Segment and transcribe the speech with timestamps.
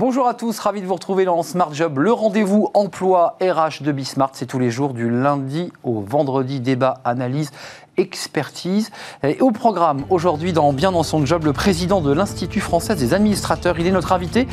[0.00, 3.92] Bonjour à tous, ravi de vous retrouver dans Smart Job, le rendez-vous emploi RH de
[3.92, 4.30] Bismart.
[4.32, 7.50] C'est tous les jours du lundi au vendredi, débat, analyse
[8.00, 8.90] expertise.
[9.22, 13.14] Et au programme, aujourd'hui, dans Bien dans son job, le président de l'Institut français des
[13.14, 14.48] administrateurs, il est notre invité.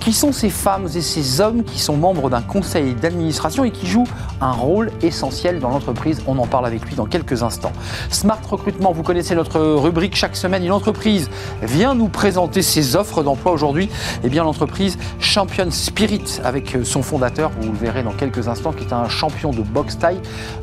[0.00, 3.86] Qui sont ces femmes et ces hommes qui sont membres d'un conseil d'administration et qui
[3.86, 4.08] jouent
[4.40, 6.22] un rôle essentiel dans l'entreprise?
[6.26, 7.72] On en parle avec lui dans quelques instants.
[8.10, 10.64] Smart Recrutement, vous connaissez notre rubrique chaque semaine.
[10.64, 11.30] Une entreprise
[11.62, 13.88] vient nous présenter ses offres d'emploi aujourd'hui.
[14.24, 18.82] Eh bien, l'entreprise Champion Spirit, avec son fondateur, vous le verrez dans quelques instants, qui
[18.84, 20.20] est un champion de boxe taille,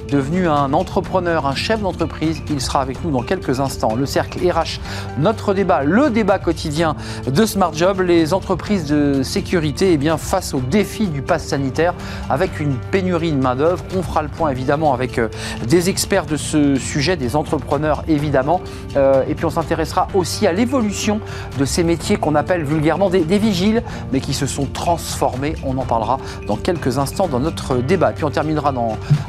[0.09, 3.95] devenu un entrepreneur, un chef d'entreprise il sera avec nous dans quelques instants.
[3.95, 4.80] Le cercle RH,
[5.18, 6.95] notre débat, le débat quotidien
[7.27, 11.94] de Smart Job, les entreprises de sécurité, eh bien, face au défi du pass sanitaire,
[12.30, 13.84] avec une pénurie de main-d'œuvre.
[13.95, 15.30] On fera le point évidemment avec euh,
[15.68, 18.62] des experts de ce sujet, des entrepreneurs évidemment.
[18.96, 21.20] Euh, et puis on s'intéressera aussi à l'évolution
[21.57, 25.55] de ces métiers qu'on appelle vulgairement des, vigiles, mais qui se sont transformés.
[25.65, 28.12] On en parlera dans quelques instants dans notre débat.
[28.12, 28.74] Puis on terminera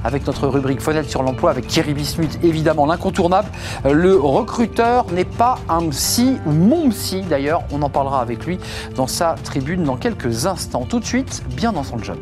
[0.05, 3.49] avec notre rubrique Fenêtre sur l'emploi avec Thierry Bismuth, évidemment l'incontournable.
[3.87, 8.47] Euh, le recruteur n'est pas un psy, ou mon psy d'ailleurs, on en parlera avec
[8.47, 8.59] lui
[8.95, 10.87] dans sa tribune dans quelques instants.
[10.89, 12.19] Tout de suite, bien dans son job.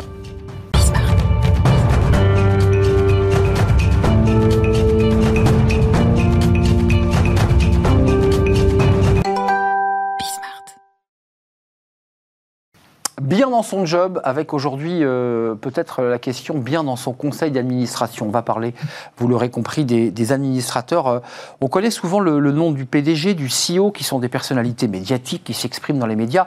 [13.29, 18.27] Bien dans son job, avec aujourd'hui euh, peut-être la question bien dans son conseil d'administration.
[18.27, 18.75] On va parler,
[19.19, 21.07] vous l'aurez compris, des, administrateurs.
[21.07, 21.19] Euh,
[21.61, 25.45] on connaît souvent le, le, nom du PDG, du CEO, qui sont des personnalités médiatiques
[25.45, 26.47] qui s'expriment dans les médias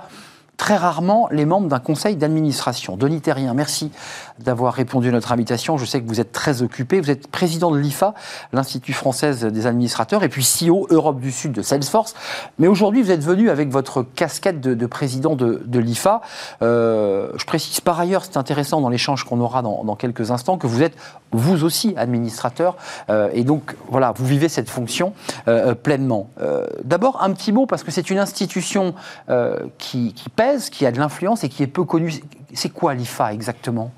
[0.61, 2.95] très rarement les membres d'un conseil d'administration.
[2.95, 3.89] Denis Terrien, merci
[4.37, 5.75] d'avoir répondu à notre invitation.
[5.75, 7.01] Je sais que vous êtes très occupé.
[7.01, 8.13] Vous êtes président de l'IFA,
[8.53, 12.13] l'Institut française des administrateurs, et puis CEO Europe du Sud de Salesforce.
[12.59, 16.21] Mais aujourd'hui, vous êtes venu avec votre casquette de, président de, l'IFA.
[16.61, 20.67] Euh, je précise par ailleurs, c'est intéressant dans l'échange qu'on aura dans, quelques instants, que
[20.67, 20.95] vous êtes
[21.31, 22.77] vous aussi administrateur.
[23.09, 25.13] Euh, et donc, voilà, vous vivez cette fonction
[25.47, 26.29] euh, pleinement.
[26.83, 28.93] D'abord, un petit mot, parce que c'est une institution
[29.79, 32.13] qui pèse qui a de l'influence et qui est peu connu.
[32.53, 33.93] C'est quoi l'IFA exactement?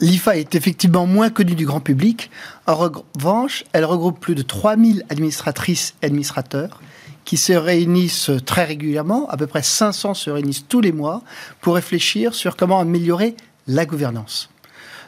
[0.00, 2.30] L'IFA est effectivement moins connue du grand public.
[2.66, 6.80] En revanche, elle regroupe plus de 3000 administratrices et administrateurs
[7.24, 11.22] qui se réunissent très régulièrement, à peu près 500 se réunissent tous les mois
[11.60, 14.48] pour réfléchir sur comment améliorer la gouvernance.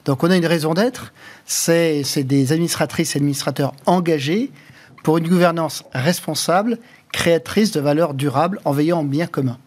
[0.04, 1.12] Donc on a une raison d'être,
[1.44, 4.50] c'est des administratrices et administrateurs engagés
[5.04, 6.78] pour une gouvernance responsable,
[7.12, 9.58] créatrice de valeurs durables en veillant au bien commun.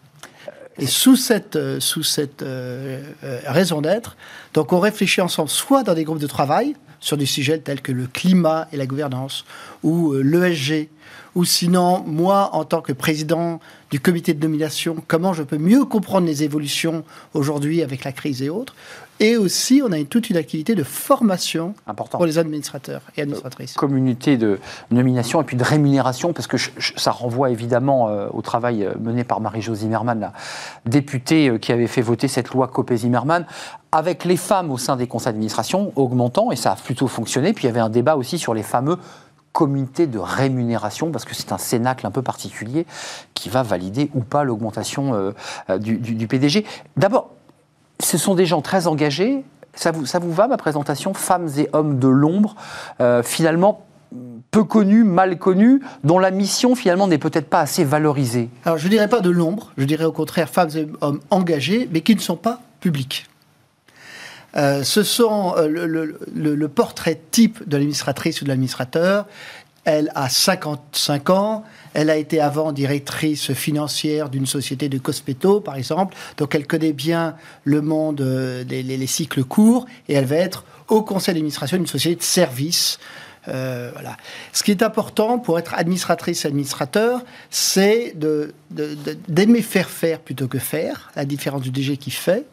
[0.78, 1.78] Et sous cette, euh,
[2.42, 4.16] euh, euh, raison d'être,
[4.54, 7.92] donc on réfléchit ensemble, soit dans des groupes de travail, sur des sujets tels que
[7.92, 9.44] le climat et la gouvernance,
[9.82, 10.88] ou l'ESG,
[11.34, 13.58] ou sinon, moi, en tant que président
[13.90, 17.04] du comité de nomination, comment je peux mieux comprendre les évolutions
[17.34, 18.76] aujourd'hui avec la crise et autres,
[19.20, 21.74] et aussi, on a toute une activité de formation
[22.10, 23.74] pour les administrateurs et administratrices.
[23.74, 24.58] Communauté de
[24.90, 26.56] nomination et puis de rémunération, parce que
[26.96, 30.32] ça renvoie évidemment euh, au travail euh, mené par Marie-Jo Zimmermann, la
[30.86, 33.46] députée euh, qui avait fait voter cette loi Copé-Zimmermann,
[33.92, 37.52] avec les femmes au sein des conseils d'administration augmentant, et ça a plutôt fonctionné.
[37.52, 38.98] Puis il y avait un débat aussi sur les fameux
[39.52, 42.86] comités de rémunération, parce que c'est un cénacle un peu particulier
[43.34, 45.32] qui va valider ou pas l'augmentation
[45.78, 46.64] du, du, PDG.
[46.96, 47.30] D'abord,
[48.12, 49.42] ce sont des gens très engagés.
[49.72, 52.56] Ça vous, ça vous va, ma présentation Femmes et hommes de l'ombre,
[53.00, 53.86] euh, finalement
[54.50, 58.50] peu connus, mal connus, dont la mission finalement n'est peut-être pas assez valorisée?
[58.66, 61.88] Alors je ne dirais pas de l'ombre, je dirais au contraire femmes et hommes engagés,
[61.90, 63.26] mais qui ne sont pas publics.
[64.58, 69.24] Euh, ce sont euh, le, le, portrait type de l'administratrice ou de l'administrateur.
[69.86, 71.64] Elle a 55 ans,
[71.94, 76.16] elle a été avant directrice financière d'une société de cosméto, par exemple.
[76.36, 81.02] Donc elle connaît bien le monde euh, les, cycles courts et elle va être au
[81.02, 82.98] conseil d'administration d'une société de service.
[83.48, 84.16] Euh, voilà.
[84.52, 88.14] Ce qui est important pour être administratrice administrateur, c'est
[89.28, 92.46] d'aimer faire faire plutôt que faire, la différence du DG qui fait,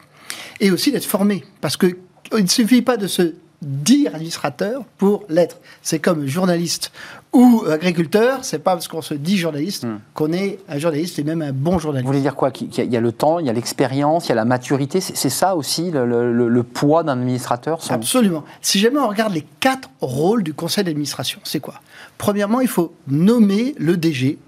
[0.60, 1.46] et aussi d'être formé.
[1.62, 1.96] Parce qu'il
[2.32, 5.58] ne suffit pas de se dire administrateur pour l'être.
[5.82, 6.92] C'est comme journaliste
[7.32, 10.00] ou agriculteur, c'est pas parce qu'on se dit journaliste hmm.
[10.14, 12.06] qu'on est un journaliste et même un bon journaliste.
[12.06, 12.52] Vous voulez dire quoi?
[12.60, 15.00] Il y a le temps, il y a l'expérience, il y a la maturité.
[15.00, 18.44] C'est ça aussi le, poids d'un administrateur Absolument.
[18.62, 21.76] Si jamais on regarde les quatre rôles du conseil d'administration, c'est quoi?
[22.18, 24.40] Premièrement, il faut nommer le DG,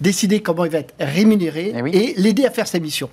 [0.00, 3.10] décider comment il va être rémunéré eh et l'aider à faire sa mission.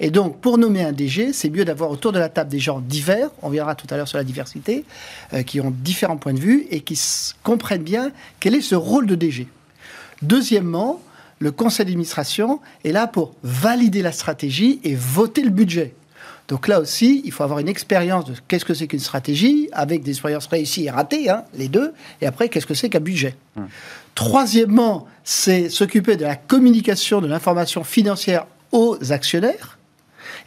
[0.00, 2.80] Et donc, pour nommer un DG, c'est mieux d'avoir autour de la table des gens
[2.80, 4.84] divers, on verra tout à l'heure sur la diversité,
[5.32, 7.00] euh, qui ont différents points de vue et qui
[7.42, 8.10] comprennent bien
[8.40, 9.48] quel est ce rôle de DG.
[10.22, 11.00] Deuxièmement,
[11.38, 15.94] le conseil d'administration est là pour valider la stratégie et voter le budget.
[16.48, 20.02] Donc là aussi, il faut avoir une expérience de qu'est-ce que c'est qu'une stratégie, avec
[20.02, 23.34] des expériences réussies et ratées, hein, les deux, et après, qu'est-ce que c'est qu'un budget.
[23.56, 23.66] Hum.
[24.14, 29.78] Troisièmement, c'est s'occuper de la communication de l'information financière aux actionnaires.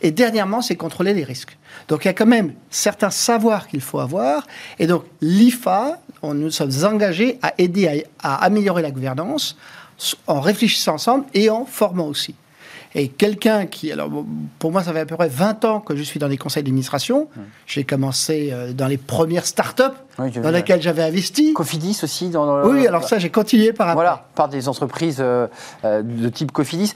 [0.02, 1.58] Et dernièrement, c'est contrôler les risques.
[1.88, 4.46] Donc il y a quand même certains savoirs qu'il faut avoir.
[4.80, 9.58] Et donc l'IFA, nous sommes engagés à aider à, améliorer la gouvernance
[10.28, 12.36] en réfléchissant ensemble et en formant aussi.
[12.98, 14.10] Et quelqu'un qui, alors
[14.58, 16.64] pour moi, ça fait à peu près 20 ans que je suis dans les conseils
[16.64, 17.28] d'administration.
[17.36, 17.42] Mmh.
[17.68, 21.54] J'ai commencé euh, dans les premières start-up dans lesquelles j'avais investi.
[21.54, 24.04] Cofidis aussi dans Oui, alors ça, j'ai continué par après.
[24.04, 25.46] Voilà, par des entreprises euh,
[25.86, 26.94] euh, de type Cofidis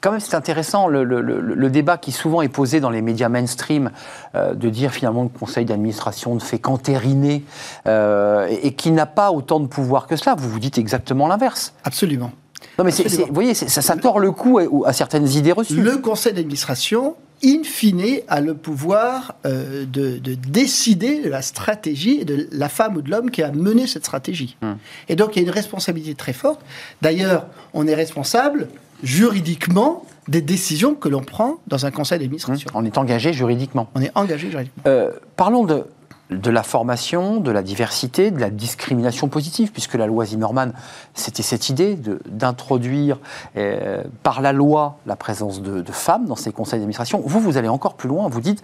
[0.00, 3.90] quand même, c'est intéressant le, débat qui souvent est posé dans les médias mainstream
[4.32, 7.42] de dire finalement le conseil d'administration ne fait qu'entériner
[7.84, 10.36] et, qui n'a pas autant de pouvoir que cela.
[10.36, 11.74] Vous vous dites exactement l'inverse.
[11.82, 12.30] Absolument.
[12.78, 15.80] Non, mais vous voyez, ça, ça, tord le cou à, certaines idées reçues.
[15.80, 22.48] Le conseil d'administration, in fine, a le pouvoir euh, de, décider de la stratégie de
[22.52, 24.56] la femme ou de l'homme qui a mené cette stratégie.
[24.62, 24.74] Hmm.
[25.08, 26.60] Et donc, il y a une responsabilité très forte.
[27.02, 28.68] D'ailleurs, on est responsable
[29.02, 32.68] juridiquement des décisions que l'on prend dans un conseil d'administration.
[32.72, 32.78] Hmm.
[32.78, 33.88] On est engagé juridiquement.
[33.94, 34.82] On est engagé juridiquement.
[34.86, 35.84] Euh, parlons de
[36.30, 40.72] de la formation, de la diversité, de la discrimination positive, puisque la loi Zimmermann,
[41.14, 43.18] c'était cette idée d'introduire
[43.56, 47.22] euh, par la loi la présence de, femmes dans ces conseils d'administration.
[47.24, 48.62] Vous, vous allez encore plus loin, vous dites,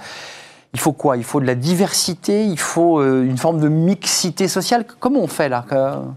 [0.74, 1.16] il faut quoi?
[1.16, 4.84] Il faut de la diversité, il faut euh, une forme de mixité sociale?
[5.00, 5.64] Comment on fait là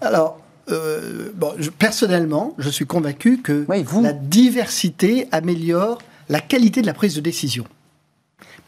[0.01, 0.39] Alors,
[0.69, 1.31] euh,
[1.79, 3.65] personnellement, je suis convaincu que
[4.01, 7.63] la diversité améliore la qualité de la prise de décision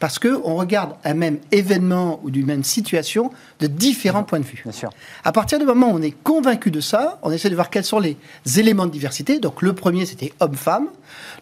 [0.00, 3.30] parce qu'on regarde un même événement ou d'une même situation
[3.60, 4.60] de différents points de vue.
[4.64, 4.90] Bien sûr.
[5.22, 7.84] À partir du moment où on est convaincu de ça, on essaie de voir quels
[7.84, 8.16] sont les
[8.58, 9.38] éléments de diversité.
[9.38, 10.88] Donc le premier, c'était homme-femme.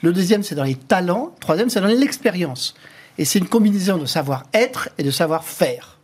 [0.02, 1.30] Le deuxième, c'est dans les talents.
[1.36, 2.74] Le troisième, c'est dans l'expérience.
[3.16, 5.98] Et c'est une combinaison de savoir-être et de savoir-faire.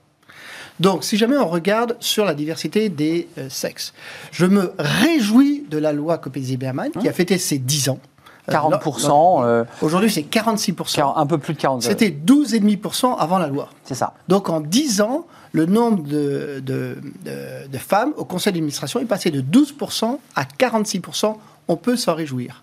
[0.81, 3.95] Donc, si jamais on regarde sur la diversité des euh, sexes,
[4.33, 8.00] je me réjouis de la loi Copé-Zimmermann qui a fêté ses 10 ans.
[8.49, 9.43] 40%.
[9.43, 11.14] Euh, euh, Aujourd'hui, c'est 46%.
[11.17, 11.81] Un peu plus de 40%.
[11.82, 13.69] C'était 12,5% avant la loi.
[13.85, 14.14] C'est ça.
[14.29, 19.41] Donc en 10 ans, le nombre de, de, femmes au conseil d'administration est passé de
[19.41, 21.37] 12% à 46%.
[21.69, 22.62] On peut s'en réjouir.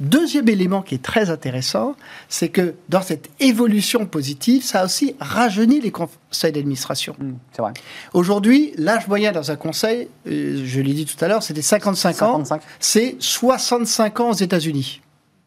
[0.00, 1.94] Deuxième élément qui est très intéressant,
[2.28, 7.14] c'est que dans cette évolution positive, ça a aussi rajeuni les conseils d'administration.
[7.16, 7.72] Mmh, c'est vrai.
[8.12, 12.16] Aujourd'hui, l'âge moyen dans un conseil, euh, je l'ai dit tout à l'heure, c'était 55,
[12.16, 12.60] 55, ans.
[12.80, 15.00] C'est 65 ans aux États-Unis.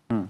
[0.10, 0.22] Hmm.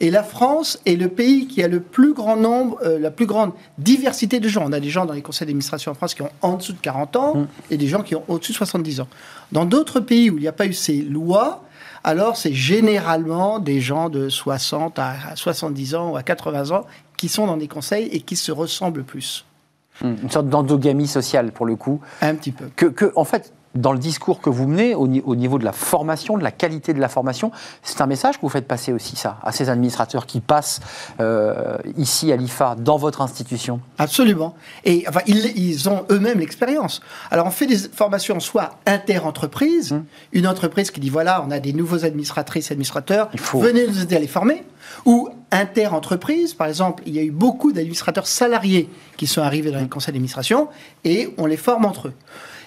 [0.00, 3.26] Et la France est le pays qui a le plus grand nombre, euh, la plus
[3.26, 4.64] grande diversité de gens.
[4.66, 6.78] On a des gens dans les conseils d'administration en France qui ont en dessous de
[6.78, 7.46] 40 ans hmm.
[7.70, 9.08] et des gens qui ont au-dessus de 70 ans.
[9.50, 11.64] Dans d'autres pays où il n'y a pas eu ces lois,
[12.04, 16.86] alors c'est généralement des gens de 60 à 70 ans ou à 80 ans
[17.16, 19.44] qui sont dans des conseils et qui se ressemblent plus.
[20.02, 20.14] Hmm.
[20.22, 22.00] Une sorte d'endogamie sociale, pour le coup.
[22.20, 22.66] Un petit peu.
[22.76, 26.36] Que, que en fait, dans le discours que vous menez, au, niveau de la formation,
[26.38, 27.50] de la qualité de la formation,
[27.82, 30.80] c'est un message que vous faites passer aussi, ça, à ces administrateurs qui passent
[31.20, 34.54] euh, ici à l'IFA, dans votre institution Absolument.
[34.84, 37.00] Et enfin, ils, ont eux-mêmes l'expérience.
[37.30, 40.04] Alors, on fait des formations soit inter-entreprises, hum.
[40.32, 44.20] une entreprise qui dit voilà, on a des nouveaux administratrices, administrateurs, venez nous aider à
[44.20, 44.64] les former,
[45.04, 49.80] ou inter-entreprise, par exemple, il y a eu beaucoup d'administrateurs salariés qui sont arrivés dans
[49.80, 50.68] les conseils d'administration
[51.04, 52.14] et on les forme entre eux.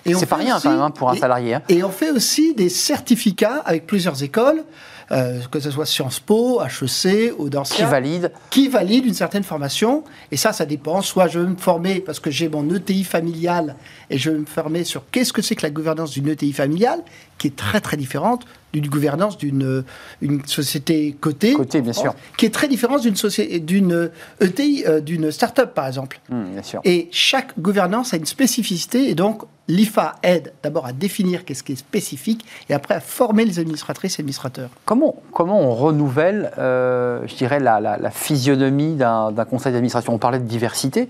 [0.06, 1.56] C'est pas rien quand même hein, pour un salarié.
[1.56, 1.62] Hein.
[1.70, 4.64] Et on fait aussi des certificats avec plusieurs écoles,
[5.12, 7.86] euh, que ce soit Sciences Po, HEC, Audencia.
[7.86, 10.04] Qui valide Qui valide une certaine formation.
[10.32, 11.02] Et ça, ça dépend.
[11.02, 13.76] Soit je veux me former parce que j'ai mon ETI familial
[14.10, 17.02] et je veux me former sur qu'est-ce que c'est que la gouvernance d'une ETI familiale,
[17.38, 19.84] qui est très très différente d'une gouvernance d'une
[20.22, 22.14] une société cotée, cotée bien sûr.
[22.38, 24.10] qui est très différente d'une société d'une
[24.42, 26.20] ETI euh, d'une start-up par exemple.
[26.30, 26.82] Mmh, bien sûr.
[26.84, 31.74] Et chaque gouvernance a une spécificité et donc l'IFA aide d'abord à définir qu'est-ce qui
[31.74, 34.70] est spécifique et après à former les administratrices et administrateurs.
[34.86, 40.14] Comment, comment on renouvelle, euh, je dirais, la, la physionomie d'un conseil d'administration?
[40.14, 41.08] On parlait de diversité.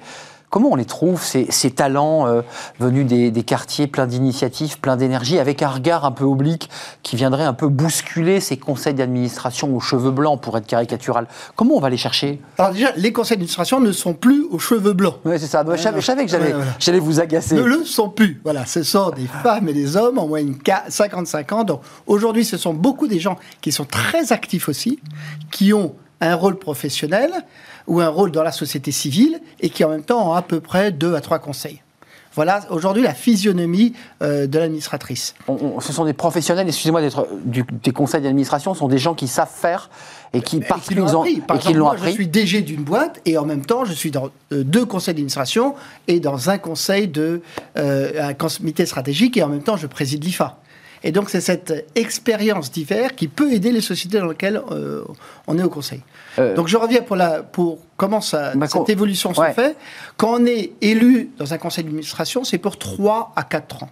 [0.50, 2.42] Comment on les trouve, ces, talents euh,
[2.80, 6.72] venus des, quartiers pleins d'initiatives, pleins d'énergie, avec un regard un peu oblique
[7.04, 11.76] qui viendrait un peu bousculer ces conseils d'administration aux cheveux blancs, pour être caricatural Comment
[11.76, 12.42] on va les chercher?
[12.58, 15.18] Alors déjà, les conseils d'administration ne sont plus aux cheveux blancs.
[15.24, 15.64] Oui, c'est ça.
[15.70, 16.32] je, savais, que
[16.80, 17.54] j'allais vous agacer.
[17.54, 18.42] Ne le sont plus.
[18.44, 21.64] Voilà, ce sont des femmes et des hommes en moyenne 55 ans.
[21.64, 25.00] Donc aujourd'hui, ce sont beaucoup des gens qui sont très actifs aussi,
[25.52, 27.32] qui ont un rôle professionnel
[27.90, 30.62] ou un rôle dans la société civile et qui en même temps ont à peu
[30.62, 31.82] près deux à trois conseils.
[32.36, 35.34] Voilà aujourd'hui la physionomie euh, de l'administratrice.
[35.48, 39.52] ce sont des professionnels, excusez-moi d'être des conseils d'administration, ce sont des gens qui savent
[39.52, 39.90] faire
[40.32, 41.42] et qui, parce qu'ils l'ont appris.
[41.42, 44.30] Par exemple, moi, je suis DG d'une boîte et en même temps, je suis dans
[44.54, 45.74] euh, deux conseils d'administration
[46.08, 47.42] et dans un conseil de
[47.78, 50.60] euh, un comité stratégique et en même temps, je préside l'IFA.
[51.04, 55.04] Et donc, c'est cette expérience divers qui peut aider les sociétés dans lesquelles euh,
[55.48, 56.02] on est au conseil.
[56.38, 59.78] Euh, donc, je reviens pour, la, pour comment ça, cette évolution se fait.
[60.18, 63.90] Quand on est élu dans un conseil d'administration, c'est pour 3 à 4 ans.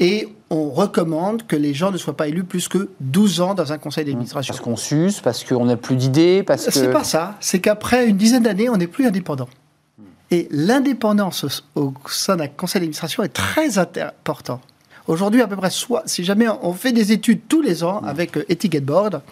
[0.00, 3.72] Et on recommande que les gens ne soient pas élus plus que 12 ans dans
[3.72, 4.52] un conseil d'administration.
[4.52, 6.70] Parce qu'on s'use, parce qu'on n'a plus d'idées, parce que...
[6.70, 7.34] C'est pas ça.
[7.40, 9.48] C'est qu'après une dizaine d'années, on n'est plus indépendant.
[10.30, 14.60] Et l'indépendance au sein d'un conseil d'administration est très important.
[15.08, 18.36] Aujourd'hui, à peu près, soit, si jamais on fait des études tous les ans avec
[18.36, 19.22] euh, Etiquette Board,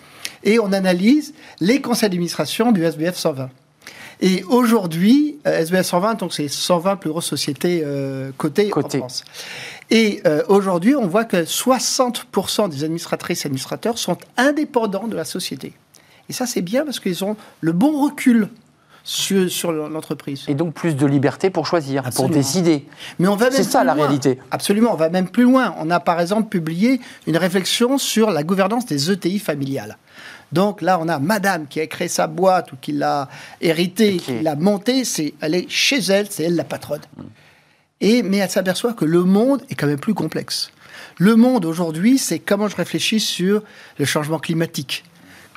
[0.43, 3.51] et on analyse les conseils d'administration du SBF 120.
[4.23, 9.23] Et aujourd'hui, euh, SBF 120, donc c'est 120 plus grosses sociétés euh, cotées en France.
[9.91, 15.75] Et aujourd'hui, on voit que 60% des administratrices et administrateurs sont indépendants de la société.
[16.29, 18.49] Et ça, c'est bien parce qu'ils ont le bon recul
[19.07, 20.45] sur, l'entreprise.
[20.49, 22.87] Et donc plus de liberté pour choisir, pour décider.
[23.21, 24.41] Mais on va C'est ça la réalité.
[24.51, 25.75] Absolument, on va même plus loin.
[25.79, 29.97] On a par exemple publié une réflexion sur la gouvernance des ETI familiales.
[30.51, 33.29] Donc là, on a madame qui a créé sa boîte ou qui l'a
[33.61, 37.03] hérité, qui l'a montée, c'est, elle est chez elle, c'est elle la patronne.
[38.01, 40.71] Et, mais elle s'aperçoit que le monde est quand même plus complexe.
[41.19, 43.63] Le monde aujourd'hui, c'est comment je réfléchis sur
[43.99, 45.05] le changement climatique,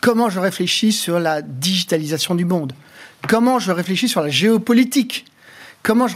[0.01, 2.73] comment je réfléchis sur la digitalisation du monde,
[3.27, 5.25] comment je réfléchis sur la géopolitique,
[5.83, 6.15] comment je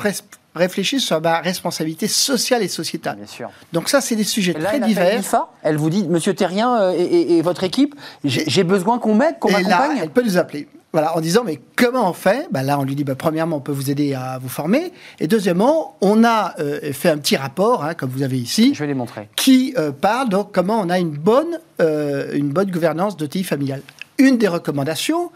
[0.55, 3.17] réfléchis sur ma responsabilité sociale et sociétale.
[3.17, 3.49] Bien sûr.
[3.71, 5.21] Donc ça, c'est des sujets très divers.
[5.63, 9.99] elle vous dit, Monsieur Terrien euh, et, votre équipe, j'ai besoin qu'on m'aide, qu'on m'accompagne.
[10.01, 10.67] Elle peut nous appeler.
[10.91, 12.47] Voilà, en disant, mais comment on fait?
[12.51, 14.93] Ben Là, on lui dit, ben, premièrement, on peut vous aider à vous former.
[15.19, 18.75] Et deuxièmement, on a euh, fait un petit rapport, hein, comme vous avez ici.
[18.75, 19.27] Je vais les montrer.
[19.35, 23.81] Qui euh, parle donc comment on a une bonne, une bonne gouvernance de TI familiale.
[24.19, 25.31] Une des recommandations,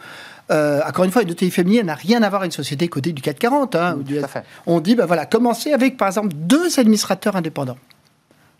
[0.50, 3.12] euh, encore une fois, une ETI féminine n'a rien à voir avec une société cotée
[3.12, 3.75] du 440.
[3.75, 4.00] Hein,
[4.66, 7.77] On dit, ben voilà, commencez avec, par exemple, deux administrateurs indépendants.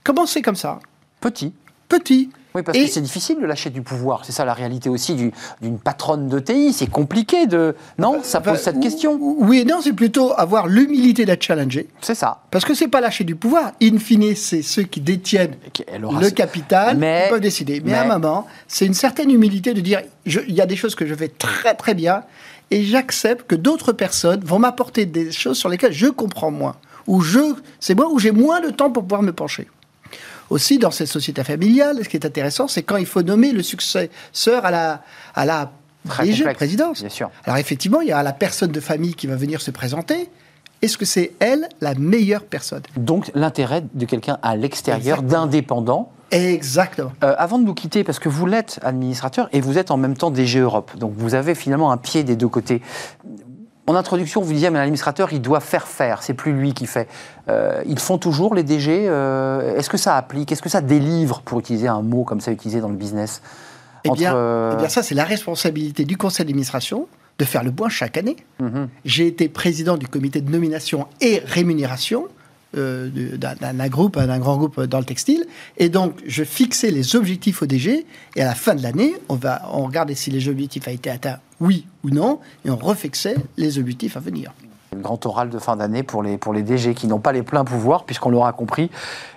[0.03, 0.79] Commencez comme ça.
[1.22, 1.53] Petit.
[1.89, 2.29] Petit.
[2.58, 4.25] Oui, parce que c'est difficile de lâcher du pouvoir.
[4.25, 6.74] C'est ça la réalité aussi d'une patronne de TI.
[6.74, 7.75] C'est compliqué de.
[8.00, 9.17] Non, ça pose cette question.
[9.22, 11.88] Oui et non, c'est plutôt avoir l'humilité d'être challengé.
[12.01, 12.41] C'est ça.
[12.50, 13.74] Parce que c'est pas lâcher du pouvoir.
[13.82, 15.56] In fine, c'est ceux qui détiennent
[15.91, 17.82] le capital mais, qui peuvent décider.
[17.86, 20.96] Mais, à un moment, c'est une certaine humilité de dire il y a des choses
[20.96, 22.24] que je fais très très bien
[22.72, 26.75] et j'accepte que d'autres personnes vont m'apporter des choses sur lesquelles je comprends moins.
[27.06, 27.39] Ou je,
[27.79, 29.67] c'est moi où j'ai moins de temps pour pouvoir me pencher
[30.50, 33.63] aussi dans cette société familiale, ce qui est intéressant, c'est quand il faut nommer le
[33.63, 35.01] successeur à la,
[35.36, 35.72] à la
[36.06, 37.01] présidence.
[37.01, 37.30] Bien sûr.
[37.46, 40.30] Alors effectivement, il y a la personne de famille qui va venir se présenter.
[40.82, 42.84] Est-ce que c'est elle la meilleure personne?
[42.96, 46.12] Donc l'intérêt de quelqu'un à l'extérieur, d'indépendant.
[46.30, 47.13] Exactement.
[47.24, 50.16] Euh, avant de nous quitter, parce que vous l'êtes administrateur et vous êtes en même
[50.16, 52.82] temps DG Europe, donc vous avez finalement un pied des deux côtés.
[53.88, 57.08] En introduction, vous disiez, mais l'administrateur, il doit faire faire, c'est plus lui qui fait.
[57.48, 60.51] Euh, ils font toujours, les DG euh, Est-ce que ça applique?
[60.51, 63.41] Est-ce que ça délivre, pour utiliser un mot comme ça utilisé dans le business?
[64.03, 67.08] Eh bien, euh, eh bien, ça, c'est la responsabilité du conseil d'administration
[67.39, 68.36] de faire le point chaque année.
[68.60, 68.89] Mhm.
[69.06, 72.27] J'ai été président du comité de nomination et rémunération
[72.75, 75.46] euh, d'un groupe, d'un grand groupe dans le textile.
[75.77, 78.06] Et donc, je fixais les objectifs au DG.
[78.36, 81.10] Et à la fin de l'année, on va on regardait si les objectifs ont été
[81.10, 84.53] atteints, oui ou non, et on refixait les objectifs à venir.
[84.95, 87.43] Le grand oral de fin d'année pour les, pour les DG qui n'ont pas les
[87.43, 88.89] pleins pouvoirs, puisqu'on l'aura compris,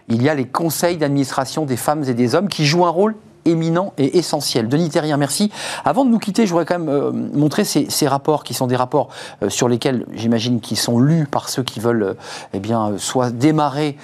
[0.08, 3.16] il y a les conseils d'administration des femmes et des hommes qui jouent un rôle
[3.44, 4.68] éminent et essentiel.
[4.68, 5.50] Denis Terrien, merci.
[5.84, 8.76] Avant de nous quitter, je voudrais quand même euh, montrer ces, rapports qui sont des
[8.76, 9.08] rapports
[9.42, 12.14] euh, sur lesquels j'imagine qu'ils sont lus par ceux qui veulent euh,
[12.54, 13.96] eh bien, soit démarrer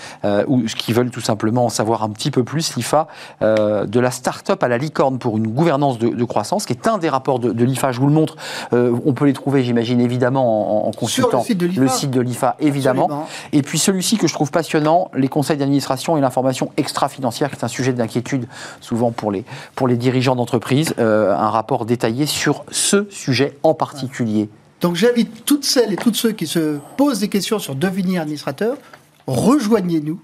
[0.47, 2.77] ou qui veulent tout simplement en savoir un petit peu plus.
[2.77, 3.07] L'IFA,
[3.41, 7.09] de la start-up à la licorne pour une gouvernance de, croissance, qui est un des
[7.09, 7.93] rapports de, l'IFA.
[7.93, 8.37] Je vous le montre.
[8.73, 13.27] on peut les trouver, j'imagine, évidemment en, consultant le site de l'IFA, évidemment.
[13.53, 17.65] Et puis celui-ci que je trouve passionnant, les conseils d'administration et l'information extra-financière, qui est
[17.65, 18.47] un sujet d'inquiétude
[18.81, 19.26] souvent pour
[19.75, 24.49] pour les dirigeants d'entreprise, euh, un rapport détaillé sur ce sujet en particulier.
[24.81, 28.77] Donc j'invite toutes celles et tous ceux qui se posent des questions sur devenir administrateur,
[29.27, 30.21] rejoignez-nous,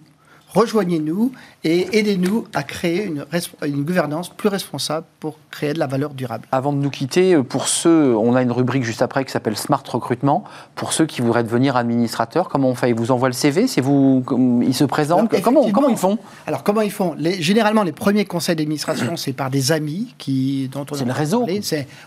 [0.54, 1.32] rejoignez-nous
[1.64, 3.25] et aidez-nous à créer une,
[3.64, 6.47] une, gouvernance plus responsable pour créer de la valeur durable.
[6.52, 9.56] Avant de nous quitter, euh, pour ceux, on a une rubrique juste après qui s'appelle
[9.56, 10.44] Smart Recrutement.
[10.75, 12.90] Pour ceux qui voudraient devenir administrateurs, comment on fait?
[12.90, 14.25] Ils vous envoient le CV C'est vous
[14.62, 16.18] Ils se présentent comment, comment, ils font?
[16.47, 17.14] Alors comment ils font?
[17.18, 21.12] Les, Généralement, les premiers conseils d'administration, c'est par des amis qui dont on C'est le
[21.12, 21.47] réseau.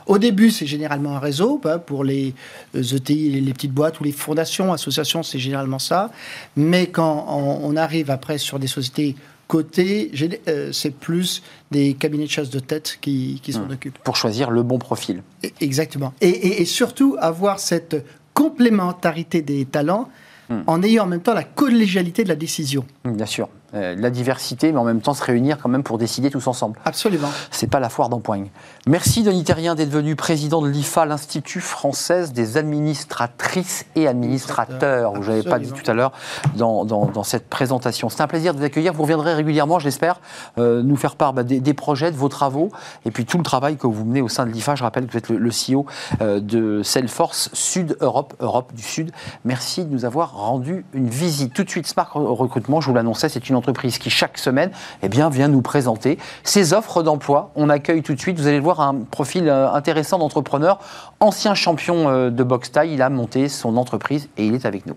[0.08, 2.34] Au début, c'est généralement un réseau pour les
[2.74, 6.12] ETI, euh, e les, petites boîtes ou les fondations, associations, c'est généralement ça.
[6.56, 9.16] Mais quand on arrive après sur des sociétés
[9.48, 10.12] cotées,
[10.48, 13.72] euh, c'est plus des cabinets de chasse de tête qui, s'en hmm.
[13.72, 13.98] occupent.
[14.00, 15.24] Pour choisir le bon profil.
[15.62, 16.14] exactement.
[16.22, 20.10] Et, surtout avoir cette complémentarité des talents
[20.50, 20.62] hmm.
[20.68, 22.86] en ayant en même temps la collégialité de la décision.
[23.04, 23.50] Bien sûr.
[23.74, 26.80] Euh, la diversité, mais en même temps se réunir quand même pour décider tous ensemble.
[26.86, 27.30] Absolument.
[27.50, 28.50] C'est pas la foire d'empoigne.
[28.88, 35.14] Merci Denis Terrien d'être venu président de l'IFA, l'Institut française des administratrices et administrateurs.
[35.14, 36.12] Vous n'avez pas dit tout à l'heure
[36.56, 38.08] dans, dans, cette présentation.
[38.08, 38.94] C'est un plaisir de vous accueillir.
[38.94, 40.22] Vous reviendrez régulièrement, je l'espère,
[40.58, 42.70] euh, nous faire part bah, des, projets, de vos travaux
[43.04, 44.76] et puis tout le travail que vous menez au sein de l'IFA.
[44.76, 45.86] Je rappelle que vous êtes le, CEO
[46.22, 49.12] euh, de Salesforce Sud Europe, Europe du Sud.
[49.44, 51.54] Merci de nous avoir rendu une visite.
[51.54, 54.72] Tout de suite, Smart Recrutement, je vous l'annonçais, c'est une entreprise qui, chaque semaine,
[55.02, 57.52] eh vient nous présenter ses offres d'emploi.
[57.56, 60.80] On accueille tout de suite, vous allez voir, un profil euh, intéressant d'entrepreneur.
[61.20, 64.86] Ancien champion euh, de boxe taille, il a monté son entreprise et il est avec
[64.86, 64.96] nous.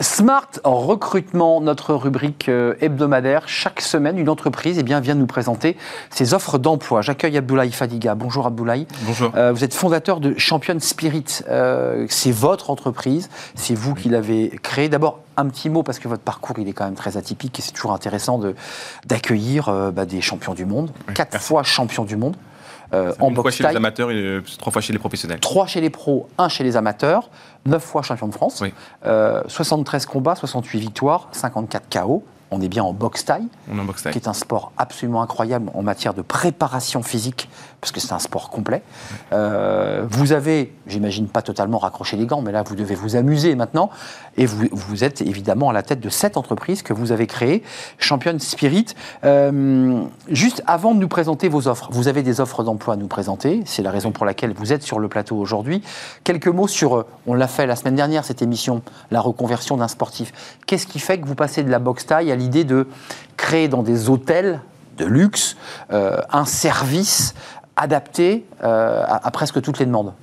[0.00, 3.48] Smart Recrutement, notre rubrique euh, hebdomadaire.
[3.48, 5.76] Chaque semaine, une entreprise eh bien, vient nous présenter
[6.10, 7.02] ses offres d'emploi.
[7.02, 8.14] J'accueille Abdoulaye Fadiga.
[8.14, 8.86] Bonjour Abdoulaye.
[9.02, 9.32] Bonjour.
[9.34, 11.42] Euh, vous êtes fondateur de Champion Spirit.
[11.48, 14.88] Euh, c'est votre entreprise, c'est vous qui l'avez créée.
[14.88, 17.62] D'abord, un petit mot, parce que votre parcours, il est quand même très atypique et
[17.62, 18.40] c'est toujours intéressant
[19.06, 20.90] d'accueillir bah, des champions du monde.
[21.14, 22.36] Quatre fois champions du monde.
[22.94, 25.40] Euh, en boxe fois chez les amateurs et trois fois chez les professionnels.
[25.40, 27.30] Trois chez les pros, un chez les amateurs,
[27.66, 28.62] neuf fois champion de France,
[29.02, 33.48] 73 euh, combats, 68 victoires, 54 KO on est bien en boxe taille,
[34.10, 37.48] qui est un sport absolument incroyable en matière de préparation physique,
[37.80, 38.82] parce que c'est un sport complet.
[39.32, 43.54] Euh, vous avez, j'imagine pas totalement raccroché les gants, mais là vous devez vous amuser
[43.54, 43.90] maintenant,
[44.38, 47.62] et vous, vous êtes évidemment à la tête de cette entreprise que vous avez créée,
[47.98, 48.86] Champion Spirit.
[49.24, 53.08] Euh, juste avant de nous présenter vos offres, vous avez des offres d'emploi à nous
[53.08, 55.82] présenter, c'est la raison pour laquelle vous êtes sur le plateau aujourd'hui.
[56.24, 60.32] Quelques mots sur, on l'a fait la semaine dernière cette émission, la reconversion d'un sportif.
[60.66, 62.86] Qu'est-ce qui fait que vous passez de la boxe taille à l'idée de
[63.36, 64.60] créer dans des hôtels
[64.98, 65.56] de luxe
[65.92, 67.34] euh, un service
[67.76, 70.14] adapté euh, à, presque toutes les demandes?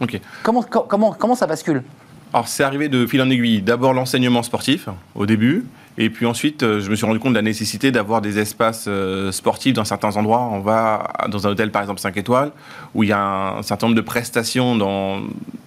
[0.00, 0.20] Ok.
[0.42, 1.82] Comment, comment, comment ça bascule?
[2.32, 3.62] Alors, c'est arrivé de fil en aiguille.
[3.62, 5.64] D'abord l'enseignement sportif, au début.
[5.98, 8.88] Et puis ensuite, euh, je me suis rendu compte de la nécessité d'avoir des espaces
[9.30, 10.42] sportifs dans certains endroits.
[10.52, 12.52] On va dans un hôtel, par exemple, 5 étoiles,
[12.94, 15.22] où il y a un certain nombre de prestations dans,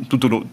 [0.09, 0.43] tout au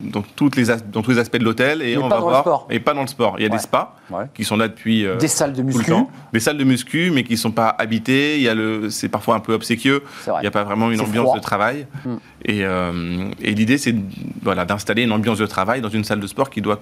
[0.00, 2.94] dans, toutes les dans tous les aspects de l'hôtel et on va voir et pas
[2.94, 3.34] dans le sport.
[3.38, 3.96] Il y a des spas
[4.34, 5.92] qui sont là depuis euh, des salles de muscu,
[6.32, 8.36] des salles de muscu mais qui sont pas habitées.
[8.36, 10.04] Il y a le, c'est parfois un peu obséquieux.
[10.26, 11.86] Il n'y a pas vraiment une ambiance de travail.
[12.04, 12.14] Mm.
[12.44, 13.94] Et, euh, et l'idée c'est
[14.42, 16.80] voilà d'installer une ambiance de travail dans une salle de sport qui doit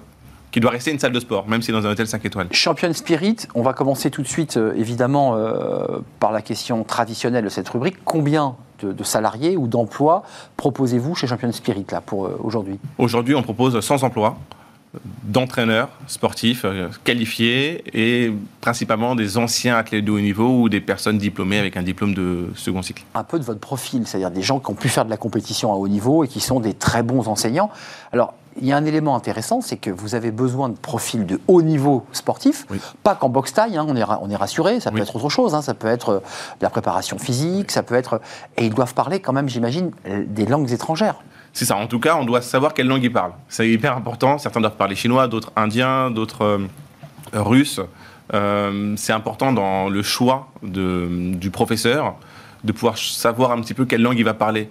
[0.51, 2.47] qui doit rester une salle de sport, même si dans un hôtel 5 étoiles.
[2.51, 5.37] Champion Spirit, on va commencer tout de suite, euh, évidemment,
[6.19, 7.97] par la question traditionnelle de cette rubrique.
[8.05, 10.23] Combien de, salariés ou d'emplois
[10.55, 14.37] proposez-vous chez Champion Spirit là pour euh, aujourd'hui Aujourd'hui, on propose 100 emplois
[15.23, 21.17] d'entraîneurs sportifs euh, qualifiés et principalement des anciens athlètes de haut niveau ou des personnes
[21.17, 23.03] diplômées avec un diplôme de second cycle.
[23.13, 25.71] Un peu de votre profil, c'est-à-dire des gens qui ont pu faire de la compétition
[25.71, 27.69] à haut niveau et qui sont des très bons enseignants.
[28.11, 31.39] Alors, il y a un élément intéressant, c'est que vous avez besoin de profils de
[31.47, 32.65] haut niveau sportif,
[33.03, 35.55] pas qu'en boxe taille, hein, on, est, on est rassuré, ça peut être autre chose,
[35.55, 38.21] hein, ça peut être euh, de la préparation physique, ça peut être...
[38.57, 41.15] Et ils doivent parler quand même, j'imagine, euh, des langues étrangères.
[41.53, 43.33] C'est ça, en tout cas, on doit savoir quelle langue ils parlent.
[43.49, 46.67] C'est hyper important, certains doivent parler chinois, d'autres indiens, d'autres euh,
[47.33, 47.79] russes.
[48.97, 52.15] c'est important dans le choix de, du professeur
[52.63, 54.69] de pouvoir savoir un petit peu quelle langue il va parler.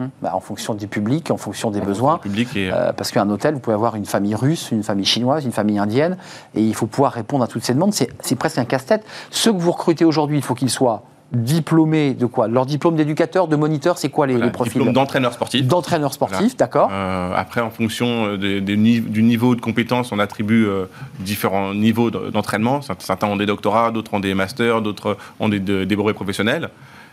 [0.00, 0.10] Hum.
[0.22, 2.20] Bah, en fonction du public, en fonction des besoins.
[2.56, 5.78] Euh, parce qu'un hôtel, vous pouvez avoir une famille russe, une famille chinoise, une famille
[5.78, 6.16] indienne,
[6.54, 7.92] et il faut pouvoir répondre à toutes ces demandes.
[7.92, 9.04] C'est presque un casse-tête.
[9.30, 12.46] Ceux que vous recrutez aujourd'hui, il faut qu'ils soient diplômés de quoi?
[12.46, 15.66] Leur diplôme d'éducateur, de moniteur, c'est quoi les, profils Diplôme d'entraîneur sportif.
[15.66, 16.90] D'entraîneur sportif, d'accord.
[16.92, 20.68] Euh, après, en fonction euh, du niveau de compétence, on attribue
[21.18, 22.82] différents niveaux d'entraînement.
[23.00, 26.70] Certains ont des doctorats, d'autres ont des masters, d'autres ont des, des brevets professionnels.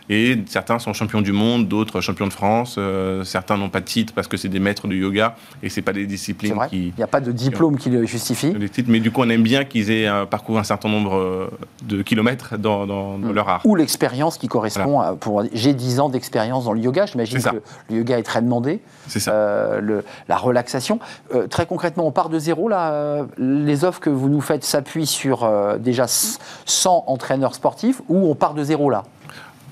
[0.08, 2.76] Et certains sont champions du monde, d'autres champions de France.
[2.78, 5.82] euh, certains n'ont pas de titre parce que c'est des maîtres du yoga et c'est
[5.82, 6.68] pas des disciplines vrai.
[6.68, 8.52] qui Il n'y a pas de diplôme qui le justifie.
[8.56, 8.88] les titres.
[8.90, 11.50] Mais du coup, on aime bien qu'ils aient parcouru un certain nombre euh,
[11.82, 13.32] de kilomètres dans, dans- dans Mm.
[13.32, 13.60] leur art.
[13.64, 15.14] Ou l'expérience qui correspond à.
[15.14, 17.06] Pour, j'ai 10 ans d'expérience dans le yoga.
[17.06, 18.80] J'imagine que le yoga est très demandé.
[19.08, 19.32] C'est ça.
[19.32, 21.00] Euh, le- la relaxation.
[21.34, 22.68] Euh, très concrètement, on part de zéro.
[22.68, 25.48] Là, les offres que vous nous faites s'appuient sur
[25.80, 29.02] déjà 100 entraîneurs sportifs ou on part de zéro là?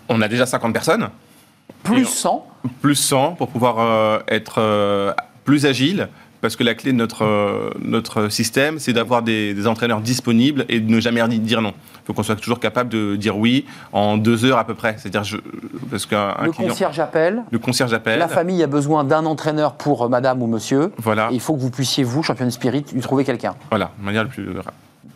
[0.09, 1.09] On a déjà 50 personnes,
[1.83, 2.47] Plus Et- 100
[2.81, 5.13] plus 100 pour pouvoir euh, être euh,
[5.45, 6.09] plus agile.
[6.41, 10.67] Parce que la clé de notre, euh, notre système, c'est d'avoir des, des entraîneurs disponibles
[10.69, 11.73] et de ne jamais di- dire non.
[12.03, 13.65] Il faut qu'on soit toujours capable de dire oui
[13.95, 14.97] en deux heures à peu près.
[14.99, 15.39] C'est-à-dire, je-
[15.91, 17.43] parce qu'un Le client- concierge appelle.
[17.51, 18.19] le concierge appelle.
[18.19, 20.93] La famille a besoin d'un entraîneur pour madame ou monsieur.
[20.99, 23.55] Voilà, Et il faut que vous puissiez, vous, champion de spirit, lui trouver quelqu'un.
[23.71, 24.47] voilà, de manière le plus.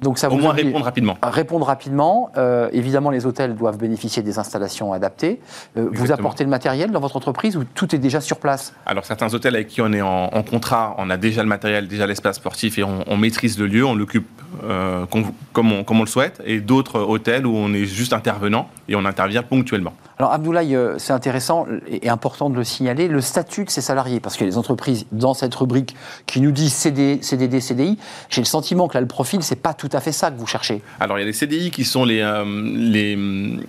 [0.03, 1.17] Donc ça Au vous moins répondre rapidement.
[1.23, 2.31] Répondre rapidement.
[2.37, 5.41] Euh, évidemment, les hôtels doivent bénéficier des installations adaptées.
[5.77, 8.73] Euh, vous apportez le matériel dans votre entreprise ou tout est déjà sur place?
[8.87, 11.89] Alors certains hôtels avec qui on est en, en contrat, on a déjà le matériel,
[11.89, 14.29] déjà l'espace sportif et on, on maîtrise le lieu, on l'occupe
[14.65, 16.41] euh, com- comme, on, comme on le souhaite.
[16.45, 19.93] Et d'autres hôtels où on est juste intervenant et on intervient ponctuellement.
[20.19, 24.37] Alors Abdoulaye, c'est intéressant et important de le signaler, le statut de ces salariés, parce
[24.37, 25.95] que les entreprises, dans cette rubrique
[26.27, 27.99] qui nous dit CD, CDD, CDI,
[28.29, 30.47] j'ai le sentiment que là, le profil, c'est pas tout à fait ça que vous
[30.47, 30.83] cherchez.
[31.01, 33.61] Alors il y a les CDI qui sont les, euh, les hum,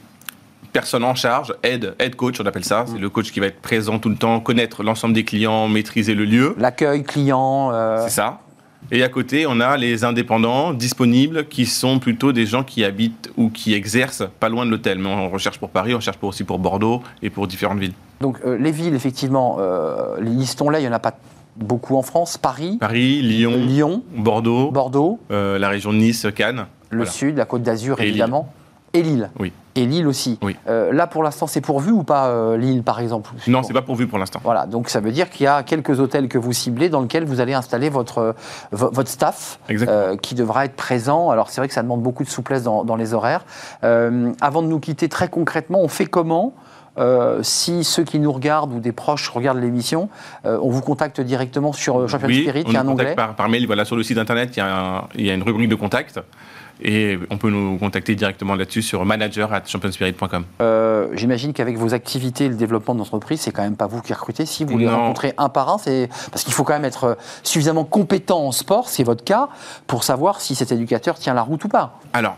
[0.74, 2.86] personnes en charge, aide, aide coach on appelle ça.
[2.88, 6.14] C'est le coach qui va être présent tout le temps, connaître l'ensemble des clients, maîtriser
[6.16, 6.56] le lieu.
[6.58, 8.40] L'accueil client, euh, C'est ça.
[8.92, 13.30] Et à côté, on a les indépendants disponibles qui sont plutôt des gens qui habitent
[13.36, 14.98] ou qui exercent pas loin de l'hôtel.
[15.00, 17.94] Mais on recherche pour Paris, on cherche pour- aussi pour Bordeaux et pour différentes villes.
[18.22, 21.14] donc euh, les villes, effectivement, euh, les listons là, il n'y en a pas
[21.56, 22.38] beaucoup en France.
[22.38, 26.66] Paris, Paris, Lyon, Lyon, Bordeaux, Bordeaux, euh, la région de Nice, Cannes.
[26.90, 27.12] le Voilà.
[27.12, 28.10] Sud, la Côte d'Azur, Lille.
[28.10, 28.52] évidemment.
[28.94, 29.30] Et Lille.
[29.40, 29.54] Oui.
[29.76, 30.40] Et Lille aussi.
[30.42, 30.56] Oui.
[30.68, 33.30] Euh, là, pour l'instant, c'est pourvu ou pas, euh, Lille, par exemple?
[33.48, 34.40] Non, c'est pas pourvu pour l'instant.
[34.44, 37.24] Voilà, donc ça veut dire qu'il y a quelques hôtels que vous ciblez dans lesquels
[37.24, 38.34] vous allez installer votre,
[38.72, 41.30] vo- votre staff euh, qui devra être présent.
[41.30, 43.46] Alors c'est vrai que ça demande beaucoup de souplesse dans, dans les horaires.
[43.84, 46.54] Avant de nous quitter, très concrètement, on fait comment
[47.00, 50.10] euh, si ceux qui nous regardent ou des proches regardent l'émission,
[50.46, 52.88] euh, on vous contacte directement sur euh, Champion oui, Spirit, on il y a un
[52.88, 53.16] onglet.
[53.16, 53.66] par, par mail.
[53.66, 55.76] Voilà, sur le site internet, il y, a un- il y a une rubrique de
[55.76, 56.20] contact.
[56.82, 60.46] Et on peut nous contacter directement là-dessus sur manager at championspirit.com.
[60.62, 64.02] Euh, J'imagine qu'avec vos activités et le développement de l'entreprise, c'est quand même pas vous
[64.02, 64.46] qui recrutez.
[64.46, 64.96] Si vous les Non.
[64.96, 68.88] rencontrez un par un, c'est parce qu'il faut quand même être suffisamment compétent en sport,
[68.88, 69.50] c'est votre cas,
[69.88, 72.00] pour savoir si cet éducateur tient la route ou pas.
[72.14, 72.38] Alors,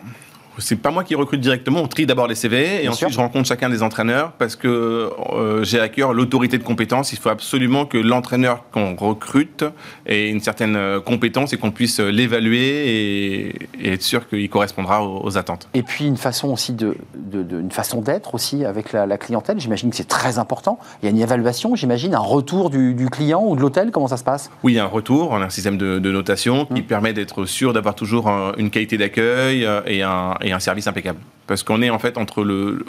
[0.57, 1.81] c'est pas moi qui recrute directement.
[1.81, 3.15] On trie d'abord les CV et Bien ensuite sûr.
[3.15, 7.13] je rencontre chacun des entraîneurs parce que euh, j'ai à cœur l'autorité de compétence.
[7.13, 9.63] Il faut absolument que l'entraîneur qu'on recrute
[10.05, 12.59] ait une certaine euh, compétence et qu'on puisse euh, l'évaluer
[12.89, 15.67] et, et être sûr qu'il correspondra aux, aux attentes.
[15.73, 19.17] Et puis une façon aussi de, de- de- une façon d'être aussi avec la, la
[19.17, 19.59] clientèle.
[19.59, 20.79] J'imagine que c'est très important.
[21.01, 23.91] Il y a une évaluation, j'imagine, un retour du, du client ou de l'hôtel.
[23.91, 24.49] Comment ça se passe?
[24.63, 26.85] Oui, un retour, on a un système de, de notation qui Mm.
[26.85, 31.19] permet d'être sûr d'avoir toujours un- une qualité d'accueil et un, et un service impeccable.
[31.47, 32.85] Parce qu'on est en fait entre le,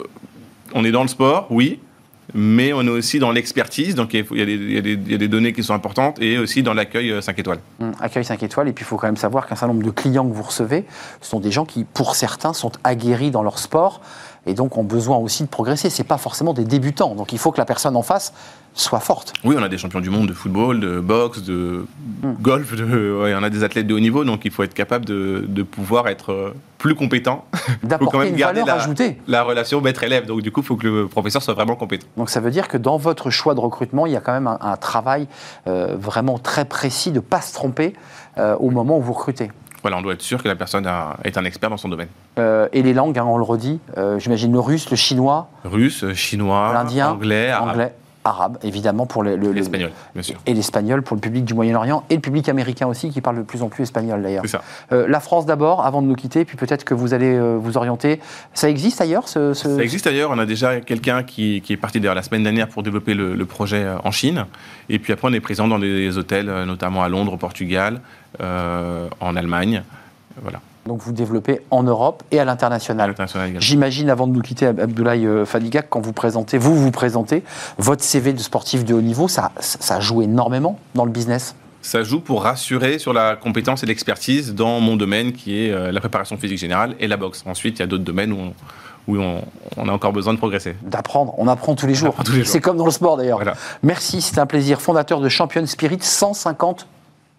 [0.73, 1.79] On est dans le sport, oui,
[2.33, 4.81] mais on est aussi dans l'expertise, donc il y, a,
[5.17, 7.59] des- données qui sont importantes, et aussi dans l'accueil euh, 5 étoiles.
[7.81, 8.69] Hum, Accueil 5 étoiles.
[8.69, 10.85] Et puis il faut quand même savoir qu'un certain nombre de clients que vous recevez
[11.21, 14.01] ce sont des gens qui, pour certains, sont aguerris dans leur sport
[14.45, 15.89] et donc ont besoin aussi de progresser.
[15.89, 17.13] C'est pas forcément des débutants.
[17.15, 18.33] Donc il faut que la personne en face
[18.73, 19.33] soit forte.
[19.43, 21.85] Oui, on a des champions du monde de football, de boxe, de
[22.23, 22.33] Mm.
[22.41, 25.05] golf, de, ouais, on a des athlètes de haut niveau, donc il faut être capable
[25.05, 27.45] de, de pouvoir être euh, plus compétent.
[27.83, 29.17] D'apporter même une garder valeur la- ajoutée.
[29.27, 32.07] La relation maître-élève, donc du coup, il faut que le professeur soit vraiment compétent.
[32.17, 34.47] Donc ça veut dire que dans votre choix de recrutement, il y a quand même
[34.47, 35.27] un, un travail
[35.67, 37.93] euh, vraiment très précis de ne pas se tromper
[38.37, 39.51] euh, au moment où vous recrutez.
[39.83, 42.07] Voilà, on doit être sûr que la personne a- est un expert dans son domaine.
[42.39, 43.79] Euh, et les langues, hein, on le redit,
[44.17, 47.93] j'imagine le russe, le chinois, Russe, chinois, L'indien, anglais, anglais,
[48.25, 50.35] arabe, évidemment pour le, le- le- l'espagnol, bien sûr.
[50.45, 53.41] et l'espagnol pour le public du Moyen-Orient et le public américain aussi qui parle de
[53.43, 54.43] plus en plus espagnol d'ailleurs.
[54.45, 54.61] C'est ça.
[54.91, 57.77] Euh, la France d'abord, avant de nous quitter, puis peut-être que vous allez euh, vous
[57.77, 58.19] orienter.
[58.53, 60.31] Ça existe ailleurs ce, ce- Ça existe ailleurs.
[60.31, 63.35] On a déjà quelqu'un qui, qui est parti d'ailleurs la semaine dernière pour développer le,
[63.35, 64.45] le projet euh, en Chine.
[64.89, 67.99] Et puis après, on est présent dans des hôtels, notamment à Londres, au Portugal,
[68.41, 69.83] euh, en Allemagne.
[70.41, 73.15] Voilà, Donc vous développez en Europe et à l'international.
[73.59, 77.43] J'imagine, avant de nous quitter, Ab- Abdoulaye euh, Fadiga, quand vous présentez, vous vous présentez,
[77.77, 81.55] votre CV de sportif de haut niveau, ça, ça joue énormément dans le business?
[81.81, 85.91] Ça joue pour rassurer sur la compétence et l'expertise dans mon domaine qui est euh,
[85.91, 87.43] la préparation physique générale et la boxe.
[87.45, 88.53] Ensuite, il y a d'autres domaines où on,
[89.07, 89.41] où on,
[89.77, 90.75] on a encore besoin de progresser.
[90.81, 92.09] D'apprendre, on apprend tous les jours.
[92.09, 92.47] apprend tous les jours.
[92.47, 93.37] C'est comme dans le sport d'ailleurs.
[93.37, 93.55] Voilà.
[93.83, 94.81] Merci, c'était un plaisir.
[94.81, 96.87] Fondateur de Champion Spirit, 150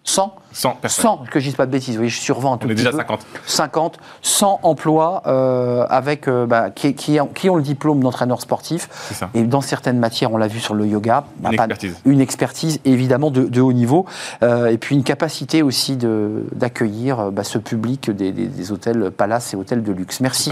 [0.03, 1.03] 100 100 personnes.
[1.03, 2.97] 100, que je dise pas de bêtises, oui, je survends On est déjà peu.
[2.97, 3.25] 50.
[3.45, 8.39] 50, 100 emplois euh, avec, euh, bah, qui, qui ont, qui ont le diplôme d'entraîneur
[8.39, 8.87] sportif.
[9.13, 9.29] Ça.
[9.33, 11.95] Et dans certaines matières, on l'a vu sur le yoga, bah, Une pas- expertise.
[12.05, 14.05] une expertise évidemment de, de haut niveau,
[14.43, 18.71] euh, et puis une capacité aussi de- d'accueillir euh, bah, ce public des, des- des
[18.71, 20.21] hôtels palaces et hôtels de luxe.
[20.21, 20.51] Merci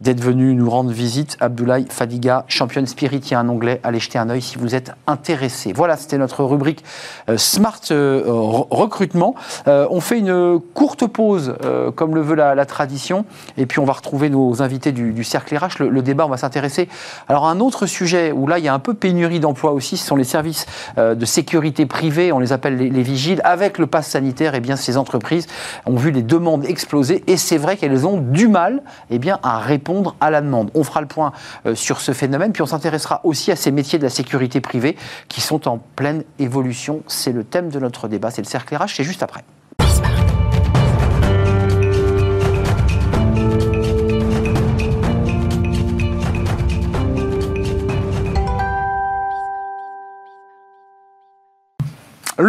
[0.00, 1.36] d'être venu nous rendre visite.
[1.40, 4.74] Abdoulaye Fadiga, Champion Spirit, il y a un onglet, allez jeter un œil si vous
[4.74, 5.72] êtes intéressé.
[5.72, 6.82] Voilà, c'était notre rubrique
[7.30, 9.35] euh, Smart euh, re- Recrutement.
[9.68, 13.24] Euh, on fait une courte pause, euh, comme le veut la, tradition,
[13.56, 15.82] et puis on va retrouver nos invités du, Cercle RH.
[15.82, 16.88] Le, débat, on va s'intéresser.
[17.28, 20.06] Alors, un autre sujet où là, il y a un peu pénurie d'emploi aussi, ce
[20.06, 20.66] sont les services
[20.98, 23.40] euh, de sécurité privée, on les appelle les, les vigiles.
[23.44, 25.46] Avec le pass sanitaire, eh bien, ces entreprises
[25.86, 29.58] ont vu les demandes exploser, et c'est vrai qu'elles ont du mal eh bien, à
[29.58, 30.70] répondre à la demande.
[30.74, 31.32] On fera le point
[31.74, 34.96] sur ce phénomène, puis on s'intéressera aussi à ces métiers de la sécurité privée
[35.28, 37.02] qui sont en pleine évolution.
[37.06, 39.44] C'est le thème de notre débat, c'est le cercle RH, c'est juste après.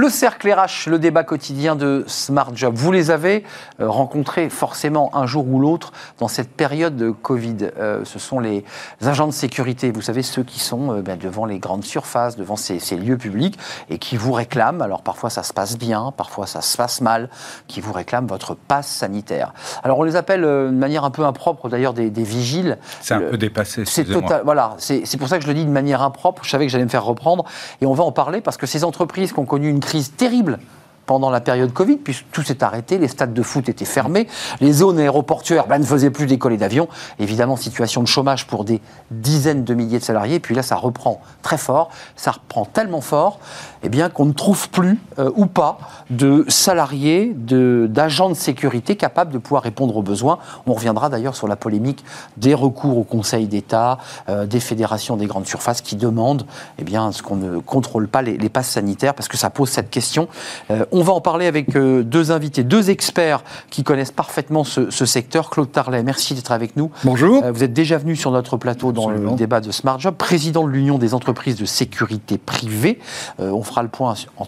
[0.07, 2.73] Le cercle RH, le débat quotidien de Smart Job.
[2.77, 3.43] Vous les avez
[3.81, 7.57] euh, rencontrés forcément un jour ou l'autre dans cette période de Covid.
[7.77, 8.63] Euh, ce sont les
[9.05, 12.55] agents de sécurité, vous savez, ceux qui sont euh, ben, devant les grandes surfaces, devant
[12.55, 16.47] ces, ces lieux publics et qui vous réclament, alors parfois ça se passe bien, parfois
[16.47, 17.29] ça se passe mal,
[17.67, 19.53] qui vous réclament votre passe sanitaire.
[19.83, 22.77] Alors on les appelle euh, de manière un peu impropre d'ailleurs des, des vigiles.
[23.01, 24.43] C'est un peu dépassé, c'est total.
[24.45, 26.45] Voilà, c'est pour ça que je le dis de manière impropre.
[26.45, 27.43] Je savais que j'allais me faire reprendre.
[27.81, 30.59] Et on va en parler parce que ces entreprises qui ont connu une crise terrible
[31.07, 34.27] pendant la période Covid, puisque tout s'est arrêté, les stades de foot étaient fermés,
[34.61, 36.87] les zones aéroportuaires ben, ne faisaient plus décoller d'avions.
[37.17, 40.35] Évidemment, situation de chômage pour des dizaines de milliers de salariés.
[40.35, 41.89] Et puis là, ça reprend très fort.
[42.15, 43.39] Ça reprend tellement fort
[43.83, 49.31] eh bien, qu'on ne trouve plus euh, ou pas de salariés, d'agents de, sécurité capables
[49.31, 50.39] de pouvoir répondre aux besoins.
[50.65, 52.03] On reviendra d'ailleurs sur la polémique
[52.35, 56.45] des recours au Conseil d'État, euh, des fédérations des grandes surfaces qui demandent
[56.79, 59.69] eh bien, ce qu'on ne contrôle pas les, les passes sanitaires parce que ça pose
[59.69, 60.27] cette question.
[60.69, 64.89] Euh, on va en parler avec euh, deux invités, deux experts qui connaissent parfaitement ce,
[64.89, 65.49] ce secteur.
[65.51, 66.89] Claude Tarlet, merci d'être avec nous.
[67.03, 67.43] Bonjour.
[67.43, 69.31] Euh, Vous êtes déjà venu sur notre plateau dans Absolument.
[69.31, 72.97] le débat de Smart Job, président de l'Union des entreprises de sécurité privée.
[73.39, 74.47] Euh, on fera le point en,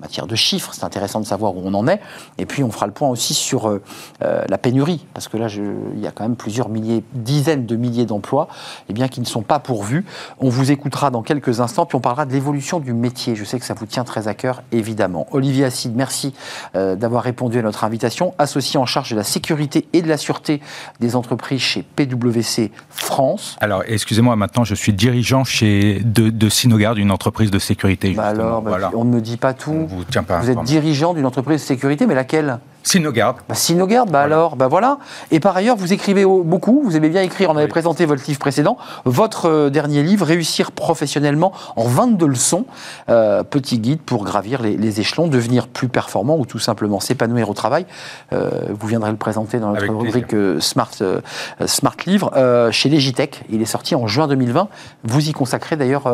[0.00, 2.00] matière de chiffres, c'est intéressant de savoir où on en est.
[2.38, 3.78] Et puis on fera le point aussi sur
[4.20, 5.62] la pénurie, parce que là, je-
[5.94, 8.48] il y a quand même plusieurs milliers, dizaines de milliers d'emplois
[8.88, 10.04] eh bien, qui ne sont pas pourvus.
[10.40, 13.36] On vous écoutera dans quelques instants, puis on parlera de l'évolution du métier.
[13.36, 15.26] Je sais que ça vous tient très à cœur, évidemment.
[15.30, 16.34] Olivier Merci
[16.76, 18.34] euh, d'avoir répondu à notre invitation.
[18.38, 20.60] Associé en charge de la sécurité et de la sûreté
[21.00, 23.56] des entreprises chez PwC France.
[23.60, 28.12] Alors, excusez-moi, maintenant, je suis dirigeant chez de, de Sinogard, une entreprise de sécurité.
[28.12, 28.90] Bah alors, bah, voilà.
[28.94, 29.86] on ne me dit pas On tout.
[29.88, 32.58] vous tient pas Vous êtes dirigeant d'une entreprise de sécurité, mais laquelle?
[32.84, 33.36] Sinogard.
[33.48, 34.98] bah, Sinogard, bah alors, bah voilà.
[35.30, 37.68] Et par ailleurs, vous écrivez au- beaucoup, vous aimez bien écrire, on avait Oui.
[37.70, 42.66] présenté votre livre précédent, votre euh, dernier livre, Réussir professionnellement en 22 leçons,
[43.08, 47.48] euh, petit guide pour gravir les, les échelons, devenir plus performant ou tout simplement s'épanouir
[47.50, 47.86] au travail.
[48.32, 50.90] Euh, vous viendrez le présenter dans notre Avec rubrique Smart,
[51.66, 52.30] Smart Livre
[52.70, 53.44] chez Legitech.
[53.48, 54.68] Il est sorti en juin 2020.
[55.04, 56.04] Vous y consacrez d'ailleurs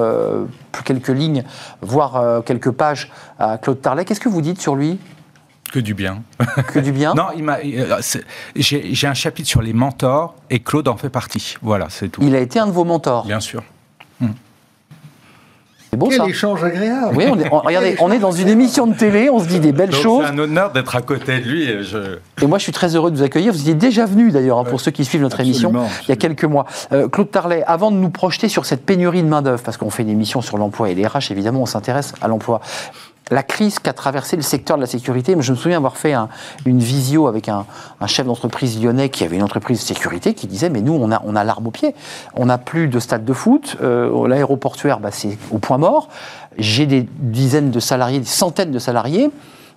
[0.85, 1.45] quelques lignes,
[1.83, 4.05] voire quelques pages à Claude Tarlet.
[4.05, 4.99] Qu'est-ce que vous dites sur lui?
[5.73, 6.23] Que du bien.
[6.73, 8.01] Que du bien Non, euh,
[8.57, 11.57] J'ai j'ai un chapitre sur les mentors et Claude en fait partie.
[11.63, 12.21] Voilà, c'est tout.
[12.25, 13.25] Il a été un de vos mentors.
[13.27, 13.63] Bien sûr.
[15.93, 16.27] C'est beau Quel ça.
[16.29, 17.17] échange agréable.
[17.17, 19.59] Oui, on est, on- regardez, on est dans une émission de télé, on se dit
[19.59, 20.25] des belles Donc, choses.
[20.25, 21.65] C'est un honneur d'être à côté de lui.
[21.65, 22.19] et je...
[22.41, 23.53] Et moi, je suis très heureux de vous accueillir.
[23.53, 26.13] Vous étiez déjà venu d'ailleurs, hein, pour ceux qui suivent notre émission, Absolument, il y
[26.13, 26.65] a quelques mois.
[26.93, 30.05] Euh, Claude Tarlet, avant de nous projeter sur cette pénurie de main-d'œuvre, parce qu'on fait
[30.05, 32.61] une émission sur l'emploi et les RH, évidemment, on s'intéresse à l'emploi.
[33.31, 36.29] La crise qu'a traversé le secteur de la sécurité, je me souviens avoir fait un-
[36.65, 37.65] une visio avec un,
[38.07, 41.23] chef d'entreprise lyonnais qui avait une entreprise de sécurité qui disait Mais nous, on a,
[41.25, 41.95] on a l'arme au pied.
[42.35, 43.77] On n'a plus de stade de foot.
[43.83, 46.09] euh, L'aéroportuaire, bah, c'est au point mort.
[46.59, 49.31] J'ai des dizaines de salariés, des centaines de salariés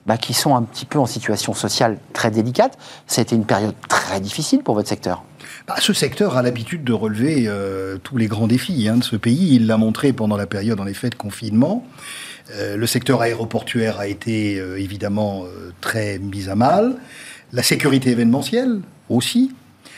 [0.08, 2.78] bah, qui sont un petit peu en situation sociale très délicate.
[3.08, 5.24] Ça a été une période très difficile pour votre secteur.
[5.68, 9.16] Bah, ce secteur a l'habitude de relever euh, tous les grands défis hein, de ce
[9.16, 9.56] pays.
[9.56, 11.86] Il l'a montré pendant la période, en effet, de confinement.
[12.51, 16.95] Euh, le secteur aéroportuaire a été euh, évidemment euh, très mis à mal.
[17.51, 19.51] La sécurité événementielle aussi.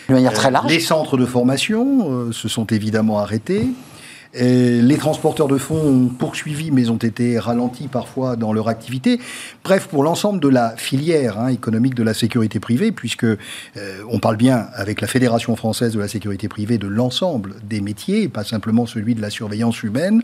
[0.10, 0.72] De manière très large.
[0.72, 3.70] Les centres de formation se sont évidemment arrêtés.
[4.40, 9.20] Euh, les transporteurs de fonds ont poursuivi, mais ont été ralentis parfois dans leur activité.
[9.64, 13.38] Bref, pour l'ensemble de la filière hein, économique de la sécurité privée, puisque euh,
[14.10, 18.28] on parle bien avec la Fédération française de la sécurité privée de l'ensemble des métiers,
[18.28, 20.22] pas simplement celui de la surveillance humaine.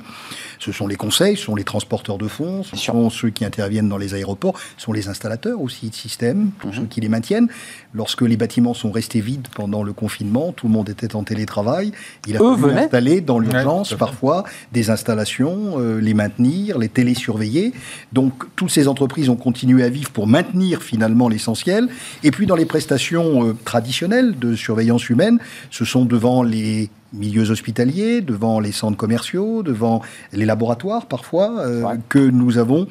[0.59, 3.89] Ce sont les conseils, ce sont les transporteurs de fonds, ce sont ceux qui interviennent
[3.89, 7.47] dans les aéroports, ce sont les installateurs aussi de systèmes, tous ceux qui les maintiennent.
[7.93, 11.91] Lorsque les bâtiments sont restés vides pendant le confinement, tout le monde était en télétravail.
[12.27, 16.79] Il a Eux fallu venaient installer dans l'urgence Ouais, parfois des installations, euh, les maintenir,
[16.79, 17.71] les télésurveiller.
[18.13, 21.87] Donc toutes ces entreprises ont continué à vivre pour maintenir finalement l'essentiel.
[22.23, 25.37] Et puis dans les prestations euh, traditionnelles de surveillance humaine,
[25.69, 30.01] ce sont devant les milieux hospitaliers, devant les centres commerciaux, devant
[30.33, 31.99] les laboratoires parfois, euh, Ouais.
[32.09, 32.87] que nous avons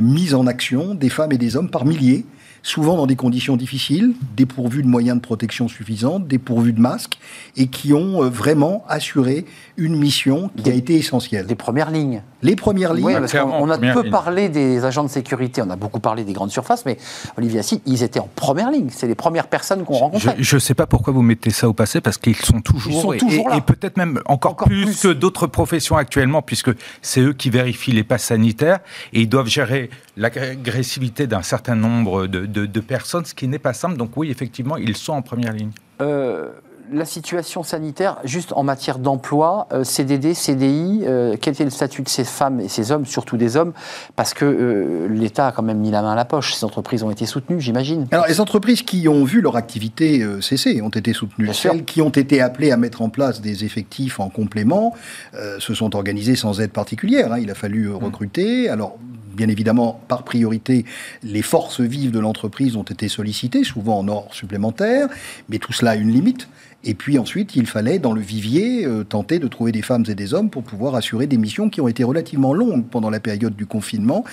[0.00, 2.24] mis en action des femmes et des hommes par milliers
[2.62, 7.18] souvent dans des conditions difficiles, dépourvus de moyens de protection suffisants, dépourvus de masques,
[7.56, 9.44] et qui ont euh, vraiment assuré
[9.76, 11.46] une mission qui a été essentielle.
[11.46, 12.22] Des premières lignes.
[12.42, 14.10] Les premières lignes, Oui, parce qu'on a première peu ligne.
[14.12, 16.96] parlé des agents de sécurité, on a beaucoup parlé des grandes surfaces, mais
[17.36, 18.88] Olivier Assis, ils étaient en première ligne.
[18.90, 20.36] C'est les premières personnes qu'on rencontrait.
[20.38, 23.00] Je ne sais pas pourquoi vous mettez ça au passé, parce qu'ils sont toujours, Ils
[23.02, 23.56] sont et- toujours et, là.
[23.56, 25.00] et peut-être même encore, Encore plus, plus.
[25.02, 26.70] que d'autres professions actuellement, puisque
[27.02, 28.78] c'est eux qui vérifient les passes sanitaires
[29.12, 33.58] et ils doivent gérer l'agressivité d'un certain nombre de, de- de personnes, ce qui n'est
[33.58, 33.96] pas simple.
[33.96, 35.70] Donc oui, effectivement, ils sont en première ligne.
[36.00, 36.50] Euh,
[36.90, 42.02] la situation sanitaire, juste en matière d'emploi, euh, CDD, CDI, euh, quel était le statut
[42.02, 43.72] de ces femmes et ces hommes, surtout des hommes?
[44.16, 46.54] Parce que euh, l'État a quand même mis la main à la poche.
[46.54, 48.06] Ces entreprises ont été soutenues, j'imagine.
[48.10, 51.44] Alors, les entreprises qui ont vu leur activité cesser ont été soutenues.
[51.44, 51.72] Bien sûr.
[51.72, 54.94] Celles qui ont été appelées à mettre en place des effectifs en complément
[55.34, 57.32] euh, se sont organisées sans aide particulière.
[57.32, 57.38] hein.
[57.38, 58.68] Il a fallu euh, recruter.
[58.70, 58.96] Alors,
[59.38, 60.84] bien évidemment, par priorité,
[61.22, 65.08] les forces vives de l'entreprise ont été sollicitées, souvent en or supplémentaire,
[65.48, 66.48] mais tout cela a une limite.
[66.84, 70.14] Et puis ensuite, il fallait, dans le vivier, euh, tenter de trouver des femmes et
[70.14, 73.56] des hommes pour pouvoir assurer des missions qui ont été relativement longues pendant la période
[73.56, 74.24] du confinement,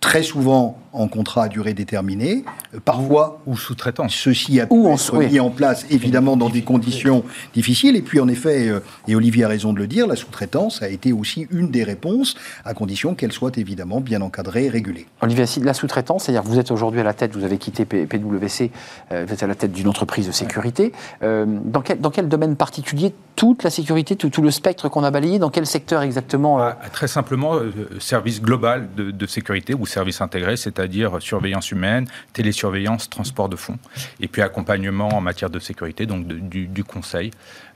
[0.00, 4.14] très souvent en contrat à durée déterminée, euh, parfois Ou sous-traitance.
[4.14, 5.26] Ceci a pu Ou être oui.
[5.26, 7.96] mis en place évidemment dans des conditions difficiles.
[7.96, 10.88] Et puis en effet, euh, et Olivier a raison de le dire, la sous-traitance a
[10.88, 15.06] été aussi une des réponses, à condition qu'elle soit évidemment bien encadrée et régulée.
[15.22, 17.84] Olivier Assis, la sous-traitance, c'est-à-dire que vous êtes aujourd'hui à la tête, vous avez quitté
[17.84, 18.70] PwC,
[19.12, 20.92] euh, vous êtes à la tête d'une entreprise de sécurité.
[21.22, 25.04] Euh, dans, quel, dans quel domaine particulier toute la sécurité, tout, tout le spectre qu'on
[25.04, 29.26] a balayé, dans quel secteur exactement euh, Ah, Très simplement, euh, service global de, de
[29.26, 33.78] sécurité ou service intégré, c'est-à-dire surveillance humaine, télésurveillance, transport de fonds,
[34.20, 37.30] et puis accompagnement en matière de sécurité, donc de- du, du conseil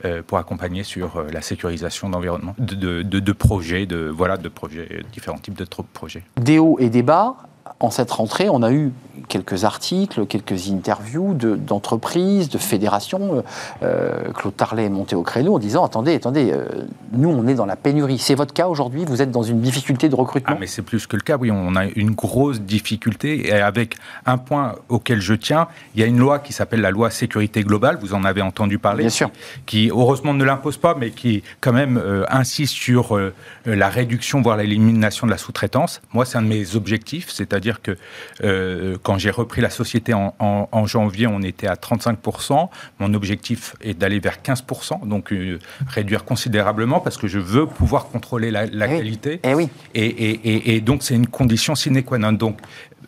[0.05, 5.38] euh, pour accompagner sur euh, la sécurisation d'environnement, de, projets, de voilà, de projets, différents
[5.38, 6.23] types de projets.
[6.37, 7.37] des hauts et des bas.
[7.81, 8.93] En cette rentrée, on a eu
[9.29, 13.37] quelques articles, quelques interviews de- d'entreprises, de, fédérations.
[13.37, 13.43] Euh,
[13.83, 16.66] euh, Claude Tarlet est monté au créneau en disant Attendez, attendez, euh,
[17.12, 18.19] nous, on est dans la pénurie.
[18.19, 21.07] C'est votre cas aujourd'hui Vous êtes dans une difficulté de Ah, recrutement mais c'est plus
[21.07, 21.51] que le cas, oui.
[21.51, 23.49] On a une grosse difficulté.
[23.49, 26.90] Et avec un point auquel je tiens, il y a une loi qui s'appelle la
[26.90, 27.99] loi sécurité globale.
[28.01, 29.05] Vous en avez entendu parler.
[29.05, 29.31] Bien sûr.
[29.64, 33.19] Qui, heureusement, ne l'impose pas, mais qui, quand même, euh, insiste sur
[33.64, 36.03] la réduction, voire l'élimination de la sous-traitance.
[36.12, 37.31] Moi, c'est un de mes objectifs.
[37.31, 37.97] C'est-à-dire que
[38.43, 42.69] euh, quand j'ai repris la société en, en- en janvier, on était à 35%.
[42.99, 45.07] Mon objectif est d'aller vers 15%.
[45.07, 48.97] Donc, euh, réduire considérablement parce que je veux pouvoir contrôler la, la Eh oui.
[48.99, 49.41] qualité.
[49.45, 49.69] Eh oui.
[49.95, 52.33] Et, et- et- donc, c'est une condition sine qua non.
[52.33, 52.59] Donc,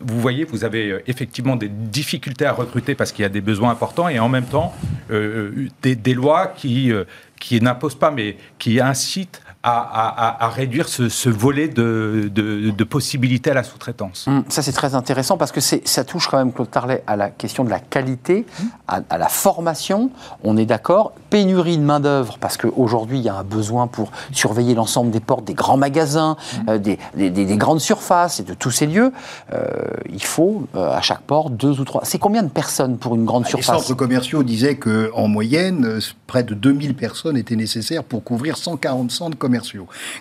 [0.04, 3.40] vous voyez, vous avez euh, effectivement des difficultés à recruter parce qu'il y a des
[3.40, 4.74] besoins importants et en même temps,
[5.10, 7.04] euh, des, des lois qui, euh,
[7.40, 12.28] qui n'imposent pas, mais qui incitent à, à- à- à réduire ce, ce volet de,
[12.34, 14.26] de- de possibilités à la sous-traitance.
[14.26, 17.30] Hum, Ça, c'est très intéressant parce que ça touche quand même, Claude Tarlet, à la
[17.30, 18.44] question de la qualité,
[18.88, 20.10] à, à la formation.
[20.42, 21.12] On est d'accord.
[21.30, 25.44] Pénurie de main-d'œuvre parce qu'aujourd'hui, il y a un besoin pour surveiller l'ensemble des portes
[25.44, 26.36] des grands magasins,
[26.68, 29.12] euh, des, des- des- des grandes surfaces et de tous ces lieux.
[29.52, 29.64] Euh,
[30.12, 32.00] il faut euh, à chaque porte deux ou trois.
[32.04, 33.84] C'est combien de personnes pour une grande Les surface?
[33.84, 39.38] centres commerciaux disaient qu'en moyenne, près de 2000 personnes étaient nécessaires pour couvrir 140 centres
[39.38, 39.51] commerciaux.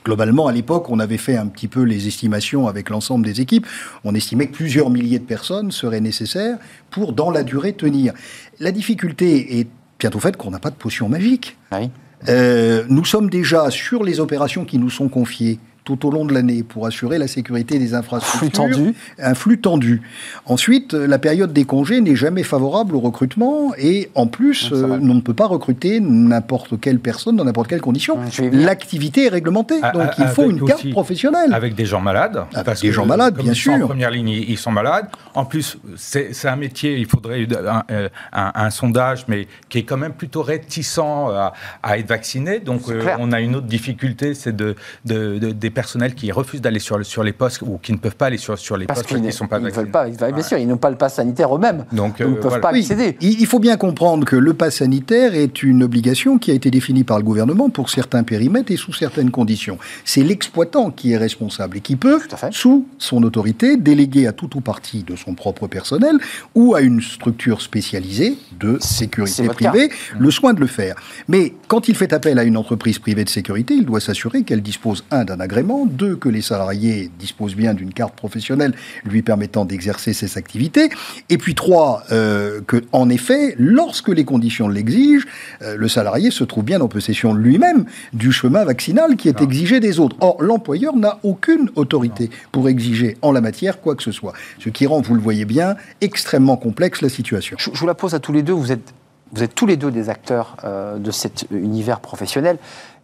[0.03, 3.67] Globalement, à l'époque, on avait fait un petit peu les estimations avec l'ensemble des équipes.
[4.03, 6.57] On estimait que plusieurs milliers de personnes seraient nécessaires
[6.89, 8.13] pour, dans la durée, tenir.
[8.59, 9.67] La difficulté est
[9.99, 11.57] bientôt faite qu'on n'a pas de potion magique.
[11.71, 11.89] Oui.
[12.29, 15.59] Euh, nous sommes déjà sur les opérations qui nous sont confiées
[15.95, 18.39] tout au long de l'année pour assurer la sécurité des infrastructures.
[18.39, 18.93] Flux tendu.
[19.19, 20.01] Un flux tendu.
[20.45, 24.81] Ensuite, la période des congés n'est jamais favorable au recrutement et en plus, vrai.
[24.91, 28.17] euh, on ne peut pas recruter n'importe quelle personne dans n'importe quelle condition.
[28.51, 31.53] L'activité est réglementée, A- donc a- il faut une carte professionnelle.
[31.53, 32.43] Avec des gens malades.
[32.53, 33.83] Avec parce des que, gens malades, comme bien ils sont sûr.
[33.85, 35.07] En première ligne, ils sont malades.
[35.33, 39.83] En plus, c'est un métier, il faudrait un, euh, un- un sondage, mais qui est
[39.83, 42.59] quand même plutôt réticent à, à être vacciné.
[42.59, 44.75] Donc, euh, on a une autre difficulté, c'est de,
[45.05, 47.97] de- de- des personnels qui refusent d'aller sur, le- sur les postes ou qui ne
[47.97, 49.83] peuvent pas aller sur, sur les Parce postes parce ne sont pas ils vaccinés.
[49.83, 51.85] veulent pas, ils- bien sûr, ils n'ont pas le pass sanitaire eux-mêmes.
[51.91, 52.61] Donc, Ils euh, ne peuvent voilà.
[52.61, 53.17] pas accéder.
[53.21, 56.69] il il faut bien comprendre que le pass sanitaire est une obligation qui a été
[56.69, 59.77] définie par le gouvernement pour certains périmètres et sous certaines conditions.
[60.05, 62.19] C'est l'exploitant qui est responsable et qui peut,
[62.51, 66.17] sous son autorité, déléguer à tout ou partie de son propre personnel
[66.53, 69.89] ou à une structure spécialisée de sécurité privée
[70.19, 70.95] le soin de le faire.
[71.27, 74.61] Mais quand il fait appel à une entreprise privée de sécurité, il doit s'assurer qu'elle
[74.61, 78.73] dispose, un, d'un agrément, deux, que les salariés disposent bien d'une carte professionnelle
[79.05, 80.89] lui permettant d'exercer ses activités,
[81.29, 85.25] et puis trois, euh, que, en effet, lorsque les conditions l'exigent,
[85.61, 89.45] euh, le salarié se trouve bien en possession lui-même du chemin vaccinal qui est Non.
[89.47, 90.15] exigé des autres.
[90.19, 94.69] Or, l'employeur n'a aucune autorité pour exiger en la matière quoi que ce soit, ce
[94.69, 97.55] qui rend, vous le voyez bien, extrêmement complexe la situation.
[97.59, 98.53] Je, je vous la pose à tous les deux.
[98.53, 98.93] Vous êtes,
[99.33, 102.57] vous êtes tous les deux des acteurs euh, de cet univers professionnel.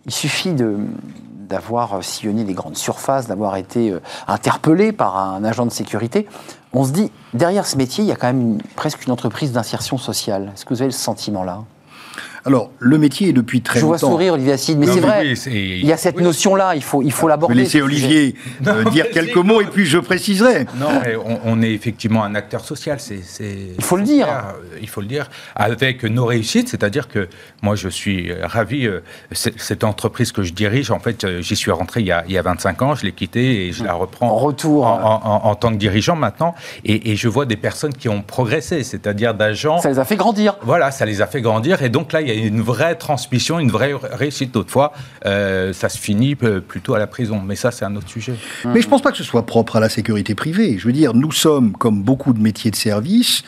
[0.08, 5.72] Il suffit d'avoir sillonné les grandes surfaces, d'avoir été euh, interpellé par un agent de
[5.72, 6.28] sécurité.
[6.74, 9.98] On se dit, derrière ce métier, il y a quand même presque une entreprise d'insertion
[9.98, 10.52] sociale.
[10.54, 11.64] Est-ce que vous avez le sentiment-là?
[12.48, 14.12] Alors, le métier est depuis très Je vois longtemps...
[14.12, 15.22] sourire Olivier Assine, mais c'est vrai.
[15.22, 16.24] oui, il y a cette oui.
[16.24, 17.56] notion-là, il faut, il faut Je vais l'aborder.
[17.56, 17.82] laisser.
[17.82, 18.36] Olivier
[18.66, 20.66] euh, Non, dire quelques mots et puis je préciserai.
[20.80, 23.00] Non, mais on, on est effectivement un acteur social.
[23.00, 23.20] C'est,
[23.78, 24.28] Il faut le dire.
[24.82, 25.30] Il faut le dire.
[25.56, 27.28] Avec nos réussites, c'est-à-dire que
[27.62, 28.88] moi, je suis euh, ravi.
[28.88, 29.02] euh,
[29.34, 32.34] Cette entreprise que je dirige, en fait, euh, j'y suis rentré il y, a, il
[32.34, 32.96] y a 25 ans.
[32.96, 35.04] Je l'ai quittée et je la reprends En retour, en, euh.
[35.04, 36.56] en- en- en tant que dirigeant maintenant.
[36.86, 39.80] Et, et je vois des personnes qui ont progressé, c'est-à-dire d'agents.
[39.80, 40.56] Ça les a fait grandir.
[40.62, 43.60] Voilà, ça les a fait grandir et donc là, il y a une vraie transmission,
[43.60, 44.56] une vraie réussite.
[44.56, 44.94] Autrefois,
[45.26, 48.36] euh, ça se finit plutôt à la prison, mais ça, c'est un autre sujet.
[48.66, 50.78] Mais je ne pense pas que ce soit propre à la sécurité privée.
[50.78, 53.44] Je veux dire, nous sommes, comme beaucoup de métiers de service,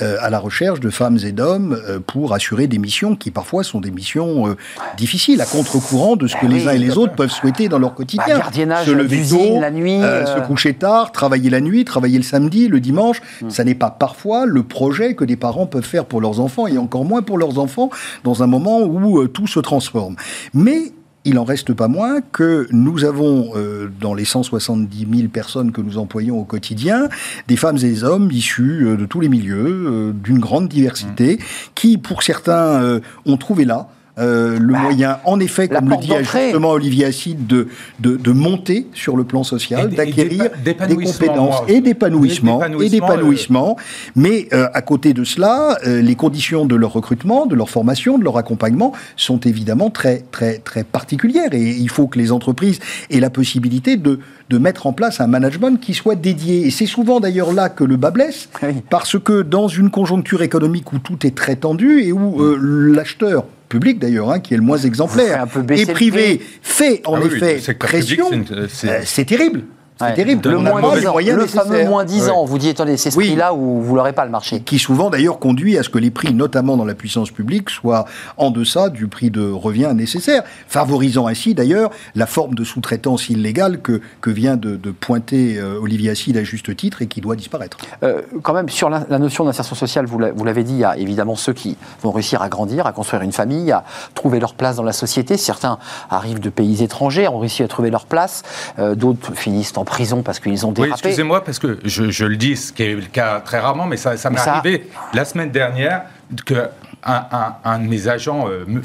[0.00, 3.64] euh, à la recherche de femmes et d'hommes euh, pour assurer des missions qui parfois
[3.64, 4.56] sont des missions euh,
[4.96, 6.68] difficiles, à contre-courant de ce que Ben les oui.
[6.68, 8.24] uns et les autres peuvent souhaiter dans leur quotidien.
[8.26, 10.26] Bah, gardiennage se lever tôt, la nuit, euh, euh.
[10.26, 13.20] se coucher tard, travailler la nuit, travailler le samedi, le dimanche.
[13.40, 13.50] Hmm.
[13.50, 16.78] Ça n'est pas parfois le projet que des parents peuvent faire pour leurs enfants et
[16.78, 17.90] encore moins pour leurs enfants
[18.24, 20.16] dans un moment où euh, tout se transforme.
[20.54, 20.92] Mais
[21.24, 25.80] il en reste pas moins que nous avons, euh, dans les 170 000 personnes que
[25.80, 27.08] nous employons au quotidien,
[27.48, 31.38] des femmes et des hommes issus euh, de tous les milieux, euh, d'une grande diversité,
[31.74, 33.88] qui, pour certains, ont trouvé là
[34.22, 37.68] euh, le Bah, moyen, en effet, comme le dit justement Olivier Asside, de,
[38.00, 41.64] de, de monter sur le plan social, d'acquérir des compétences moi.
[41.68, 43.76] et d'épanouissement, et D'épanouissement, d'épanouissement.
[44.16, 48.18] Mais euh, à côté de cela, euh, les conditions de leur recrutement, de leur formation,
[48.18, 51.52] de leur accompagnement sont évidemment très, très, très particulières.
[51.52, 52.78] Et il faut que les entreprises
[53.10, 54.20] aient la possibilité de,
[54.52, 56.66] de mettre en place un management qui soit dédié.
[56.66, 58.74] Et c'est souvent d'ailleurs là que le bas blesse, Oui.
[58.90, 62.58] parce que dans une conjoncture économique où tout est très tendu et où euh,
[62.94, 67.00] l'acheteur public d'ailleurs, hein, qui est le moins exemplaire, un peu baisser et privé fait
[67.06, 68.26] en Ah oui, effet pression,
[68.68, 69.62] c'est euh, c'est terrible.
[70.08, 70.48] C'est terrible.
[70.48, 72.44] Le moins pas 10 les ans, le fameux moins 10 ans.
[72.44, 73.28] Vous dites, attendez, c'est ce Oui.
[73.28, 74.60] prix-là où vous l'aurez pas le marché?
[74.60, 78.04] qui souvent d'ailleurs conduit à ce que les prix, notamment dans la puissance publique, soient
[78.36, 83.80] en deçà du prix de revient nécessaire, favorisant ainsi d'ailleurs la forme de sous-traitance illégale
[83.80, 87.36] que, que vient de, de pointer euh, Olivier Asside à juste titre et qui doit
[87.36, 87.76] disparaître.
[88.02, 90.96] Euh, quand même, sur la, la notion d'insertion sociale, vous l'avez dit, il y a
[90.96, 93.84] évidemment ceux qui vont réussir à grandir, à construire une famille, à
[94.14, 95.36] trouver leur place dans la société.
[95.36, 95.78] Certains
[96.10, 98.42] arrivent de pays étrangers, ont réussi à trouver leur place.
[98.78, 100.92] Euh, D'autres finissent en prison parce qu'ils ont Oui, dérapé.
[101.08, 103.96] excusez-moi, parce que je, je le dis, ce qui est le cas très rarement, mais
[103.98, 106.02] ça, ça m'est ça- arrivé la semaine dernière
[106.46, 106.68] que
[107.04, 108.78] un, un- un de mes agents euh, euh,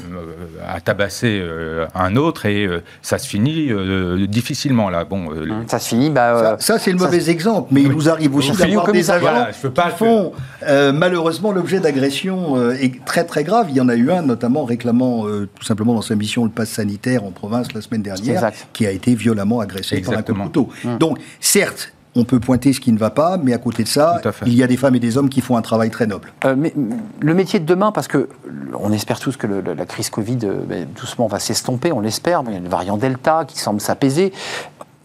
[0.66, 5.04] a tabassé euh, un autre et euh, ça se finit euh, difficilement là.
[5.04, 5.28] Bon,
[5.66, 6.10] ça se finit.
[6.10, 9.10] Bah, euh, Ça, ça, c'est le mauvais exemple, mais il nous arrive aussi d'avoir des
[9.10, 10.32] agents Voilà, je peux pas qui font
[10.66, 12.74] euh, malheureusement l'objet d'agressions euh,
[13.06, 13.66] très très graves.
[13.70, 16.50] Il y en a eu un notamment réclamant euh, tout simplement dans sa mission le
[16.50, 20.38] pass sanitaire en province la semaine dernière, qui a été violemment agressé Exactement.
[20.38, 20.96] par un coup de couteau.
[20.98, 24.14] Donc certes, on peut pointer ce qui ne va pas, mais à côté de ça,
[24.46, 26.32] il y a des femmes et des hommes qui font un travail très noble.
[26.44, 26.74] Euh, mais
[27.20, 28.28] le métier de demain, parce que
[28.78, 32.42] on espère tous que le- la crise Covid euh, ben, doucement va s'estomper, on l'espère,
[32.42, 34.32] mais il y a le variant Delta qui semble s'apaiser.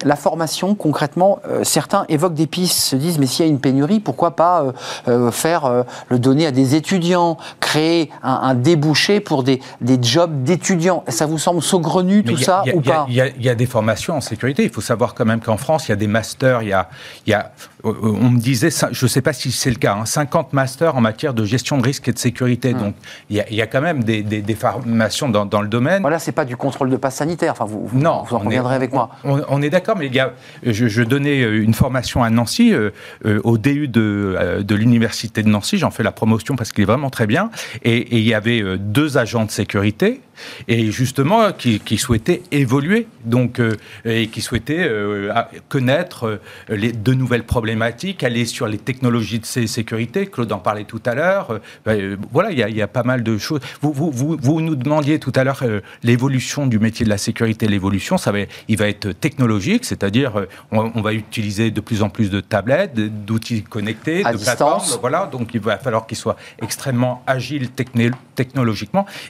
[0.03, 3.59] La formation, concrètement, euh, certains évoquent des pistes, se disent, mais s'il y a une
[3.59, 4.71] pénurie, pourquoi pas euh,
[5.07, 11.03] euh, faire le donner à des étudiants, créer un, débouché pour des, des jobs d'étudiants
[11.07, 13.05] Ça vous semble saugrenu tout ça ou pas?
[13.09, 14.63] Il y, a des formations en sécurité.
[14.63, 16.89] Il faut savoir quand même qu'en France, il y a des masters, il y a,
[17.27, 17.51] y a
[17.83, 21.01] on me disait, je ne sais pas si c'est le cas, 50 hein, masters en
[21.01, 22.73] matière de gestion de risque et de sécurité.
[22.73, 22.79] Hmm.
[22.79, 22.95] Donc
[23.29, 26.01] il y, a, quand même des, des, formations dans, dans, le domaine.
[26.01, 27.51] Voilà, c'est pas du contrôle de passe sanitaire.
[27.51, 29.09] Enfin, vous, non, vous en conviendrez avec moi.
[29.25, 30.33] On, est d'accord, mais il y a,
[30.63, 32.91] je, donnais euh, une formation à Nancy, euh,
[33.25, 35.77] euh, au DU de, l'université de Nancy.
[35.77, 37.49] J'en fais la promotion parce qu'il est vraiment très bien.
[37.83, 40.21] Et il y avait deux agents de sécurité
[40.67, 43.75] et justement qui, souhaitait évoluer, donc euh,
[44.05, 45.31] et qui souhaitait euh,
[45.69, 50.27] connaître euh, les, de nouvelles problématiques, aller sur les technologies de sécurité.
[50.27, 51.59] Claude en parlait tout à l'heure.
[51.85, 53.61] Ben, voilà, il y, a pas mal de choses.
[53.81, 55.63] Vous, vous, vous, nous demandiez tout à l'heure
[56.03, 57.67] l'évolution du métier de la sécurité.
[57.67, 62.29] L'évolution, ça va, il va être technologique, c'est-à-dire on, va utiliser de plus en plus
[62.29, 64.83] de tablettes, d'outils connectés, de plateformes.
[65.01, 67.93] Voilà, donc il va falloir qu'il soit extrêmement agile technologiquement.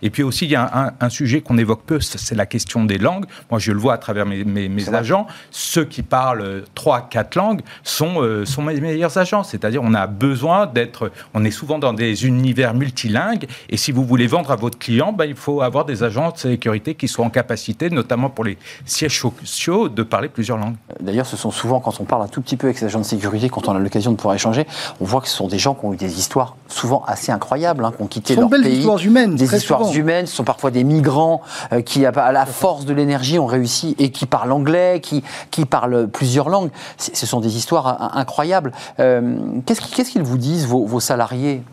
[0.02, 2.86] Et puis aussi, il y a un un, sujet qu'on évoque peu, c'est la question
[2.86, 3.26] des langues.
[3.50, 5.28] Moi, je le vois à travers mes, agents.
[5.52, 9.44] Ceux qui parlent trois, quatre langues sont, euh, sont mes meilleurs agents.
[9.44, 11.12] C'est-à-dire, on a besoin d'être.
[11.34, 13.48] On est souvent dans des univers multilingues.
[13.70, 16.38] Et si vous voulez vendre à votre client, ben, il faut avoir des agents de
[16.38, 20.76] sécurité qui soient en capacité, notamment pour les sièges sociaux, de parler plusieurs langues.
[21.00, 23.06] D'ailleurs, ce sont souvent, quand on parle un tout petit peu avec ces agents de
[23.06, 24.66] sécurité, quand on a l'occasion de pouvoir échanger,
[25.00, 27.86] on voit que ce sont des gens qui ont eu des histoires souvent assez incroyables,
[27.86, 28.64] hein, qui ont quitté leur belles
[28.98, 29.36] histoires humaines.
[29.36, 31.42] Des histoires humaines, ce sont parfois des migrants
[31.72, 35.66] euh, qui, à la force de l'énergie, ont réussi et qui parlent anglais, qui, qui
[35.66, 36.70] parlent plusieurs langues.
[36.98, 38.72] Ce sont des histoires incroyables.
[39.00, 41.64] Euh, qu'est-ce qu'ils vous disent, vos salariés?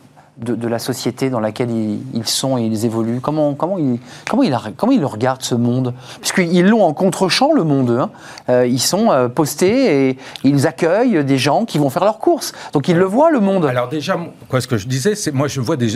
[0.41, 4.57] De, la société dans laquelle ils, sont et ils évoluent Comment, comment, ils, comment, ils,
[4.77, 5.95] comment ils regardent ce monde?
[6.21, 7.91] Puisqu'ils l'ont en contre-champ, le monde.
[7.91, 8.11] Hein.
[8.49, 12.53] Euh, ils sont euh, postés et ils accueillent des gens qui vont faire leurs courses.
[12.73, 13.67] Donc ils le voient, le monde.
[13.67, 14.19] Alors déjà,
[14.49, 15.89] quoi, ce que je disais, c'est moi je vois des,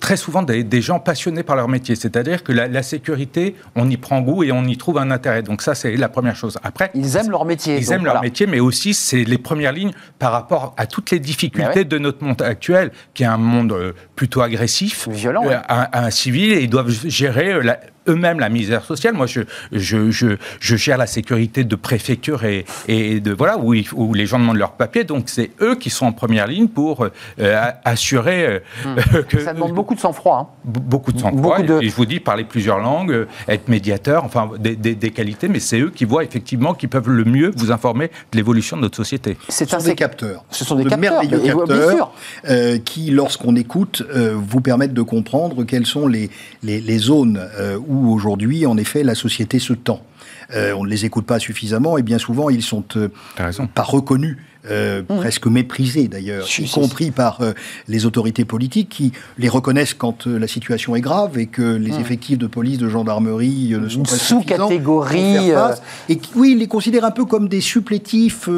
[0.00, 1.94] très souvent des, gens passionnés par leur métier.
[1.94, 5.42] C'est-à-dire que la, sécurité, on y prend goût et on y trouve un intérêt.
[5.42, 6.58] Donc ça, c'est la première chose.
[6.62, 7.78] Après, ils aiment leur métier.
[7.78, 11.20] Ils aiment leur métier, mais aussi c'est les premières lignes par rapport à toutes les
[11.20, 13.83] difficultés de notre monde actuel, qui est un monde euh,
[14.16, 17.78] plutôt agressif, violent, euh, un, civil, et ils doivent gérer la,
[18.08, 19.14] eux-mêmes la misère sociale.
[19.14, 19.42] Moi, je,
[19.72, 24.26] je, je, je, gère la sécurité de préfecture et, et de voilà où, où, les
[24.26, 25.04] gens demandent leurs papiers.
[25.04, 27.06] Donc, c'est eux qui sont en première ligne pour
[27.40, 29.22] euh, assurer euh, hmm.
[29.28, 30.54] que ça demande beaucoup de sang-froid.
[30.54, 30.54] Hein.
[30.64, 31.62] Beaucoup de sang-froid.
[31.62, 31.82] De...
[31.82, 35.48] Et je vous dis parler plusieurs langues, euh, être médiateur, enfin des, des, des qualités.
[35.48, 38.82] Mais c'est eux qui voient effectivement qui peuvent le mieux vous informer de l'évolution de
[38.82, 39.36] notre société.
[39.48, 40.44] Ce sont des capteurs.
[40.50, 42.12] Ce sont des de capteurs, merveilleux capteurs
[42.84, 46.30] qui, lorsqu'on écoute, vous permettent de comprendre quelles sont les,
[46.62, 47.40] les, les zones
[47.86, 50.02] où où aujourd'hui, en effet, la société se tend.
[50.54, 53.08] Euh, on ne les écoute pas suffisamment et bien souvent, ils sont euh,
[53.74, 54.36] pas reconnus
[54.70, 55.16] euh, mmh.
[55.16, 57.52] presque méprisés d'ailleurs, y compris par euh,
[57.86, 61.92] les autorités politiques qui les reconnaissent quand euh, la situation est grave et que les
[61.92, 62.00] mmh.
[62.00, 65.52] effectifs de police, de gendarmerie ne sont pas sous-catégorie.
[66.08, 68.48] Et qui, oui, ils les considèrent un peu comme des supplétifs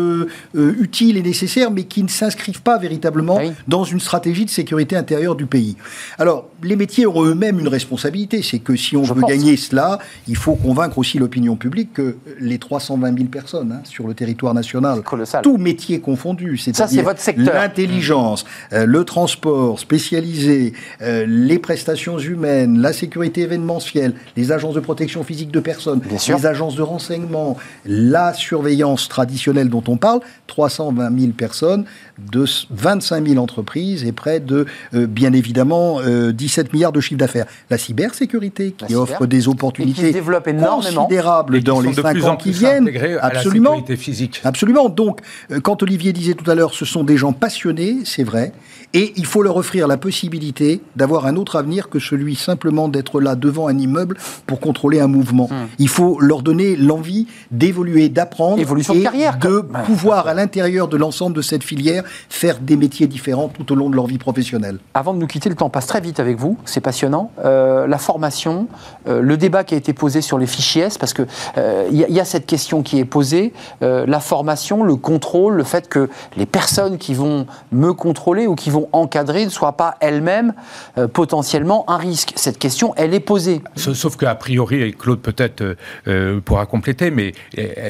[0.55, 5.35] utiles et nécessaires, mais qui ne s'inscrivent pas véritablement dans une stratégie de sécurité intérieure
[5.35, 5.77] du pays.
[6.19, 9.99] Alors, les métiers ont eux-mêmes une responsabilité, c'est que si on veut gagner cela,
[10.29, 14.55] il faut convaincre aussi l'opinion publique que les 320 000 personnes hein, sur le territoire
[14.55, 15.03] national,
[15.43, 15.57] tout
[15.97, 17.05] métier confondus, c'est-à-dire
[17.37, 20.73] l'intelligence, euh, le transport spécialisé,
[21.03, 26.47] euh, les prestations humaines, la sécurité événementielle, les agences de protection physique de personnes, les
[26.47, 31.85] agences de renseignement, la surveillance traditionnelle dont on parle, 320 000 personnes,
[32.19, 37.47] de 25 000 entreprises et près de, euh, bien évidemment, 17 milliards de chiffre d'affaires.
[37.71, 42.91] La cybersécurité qui offre des opportunités considérables dans les 5 ans qui viennent.
[43.21, 43.85] Absolument.
[43.97, 44.41] physique.
[44.45, 44.89] Absolument.
[44.89, 45.21] Donc,
[45.63, 48.53] quand Olivier disait tout à l'heure, ce sont des gens passionnés, c'est vrai,
[48.93, 53.21] et il faut leur offrir la possibilité d'avoir un autre avenir que celui simplement d'être
[53.21, 54.17] là devant un immeuble
[54.47, 55.49] pour contrôler un mouvement.
[55.51, 55.67] Hmm.
[55.79, 60.97] Il faut leur donner l'envie d'évoluer, d'apprendre et de, carrière, de pouvoir, à l'intérieur de
[60.97, 64.79] l'ensemble de cette filière, faire des métiers différents tout au long de leur vie professionnelle.
[64.95, 67.31] Avant de nous quitter, le temps passe très vite avec vous, c'est passionnant.
[67.45, 68.67] Euh, la formation,
[69.09, 71.27] euh, le débat qui a été posé sur les fichiers S, parce qu'il
[71.59, 75.77] euh, il y, a cette question qui est posée, la formation, le contrôle, le fait
[75.77, 79.97] fait que les personnes qui vont me contrôler ou qui vont encadrer ne soient pas
[80.01, 80.55] elles-mêmes
[80.99, 83.63] euh, potentiellement un risque Cette question, elle est posée.
[83.77, 85.75] Sauf qu'a priori, et Claude peut-être euh,
[86.09, 87.33] euh, pourra compléter, mais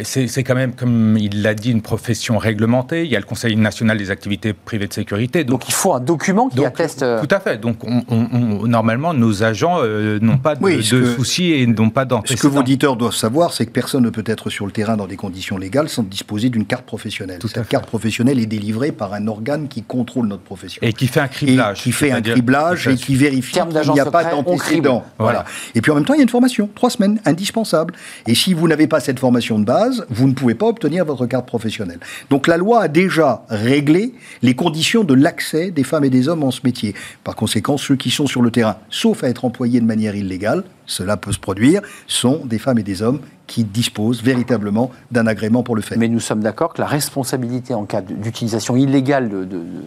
[0.04, 3.04] c'est quand même, comme il l'a dit, une profession réglementée.
[3.04, 5.44] Il y a le Conseil national des activités privées de sécurité.
[5.44, 7.00] Donc, il faut un document qui atteste.
[7.00, 7.58] Tout à fait.
[7.58, 7.78] Donc
[8.10, 9.82] normalement, nos agents
[10.20, 12.40] n'ont pas de, soucis et n'ont pas d'antécédents.
[12.40, 14.96] Ce que vos auditeurs doivent savoir, c'est que personne ne peut être sur le terrain
[14.96, 17.40] dans des conditions légales sans disposer d'une carte professionnelle.
[17.46, 20.75] Cette carte professionnelle est délivrée par un organe qui contrôle notre profession.
[20.82, 21.80] Et qui fait un criblage.
[21.80, 25.04] Et qui fait un criblage et qui vérifie qu'il n'y a pas d'antécédent.
[25.18, 25.44] Voilà.
[25.74, 27.94] Et puis en même temps, il y a une formation, trois semaines, indispensable.
[28.26, 31.26] Et si vous n'avez pas cette formation de base, vous ne pouvez pas obtenir votre
[31.26, 32.00] carte professionnelle.
[32.30, 36.42] Donc la loi a déjà réglé les conditions de l'accès des femmes et des hommes
[36.42, 36.94] en ce métier.
[37.24, 40.64] Par conséquent, ceux qui sont sur le terrain, sauf à être employés de manière illégale,
[40.86, 45.62] cela peut se produire, sont des femmes et des hommes qui disposent véritablement d'un agrément
[45.62, 45.98] pour le faire.
[45.98, 49.30] Mais nous sommes d'accord que la responsabilité en cas d'utilisation illégale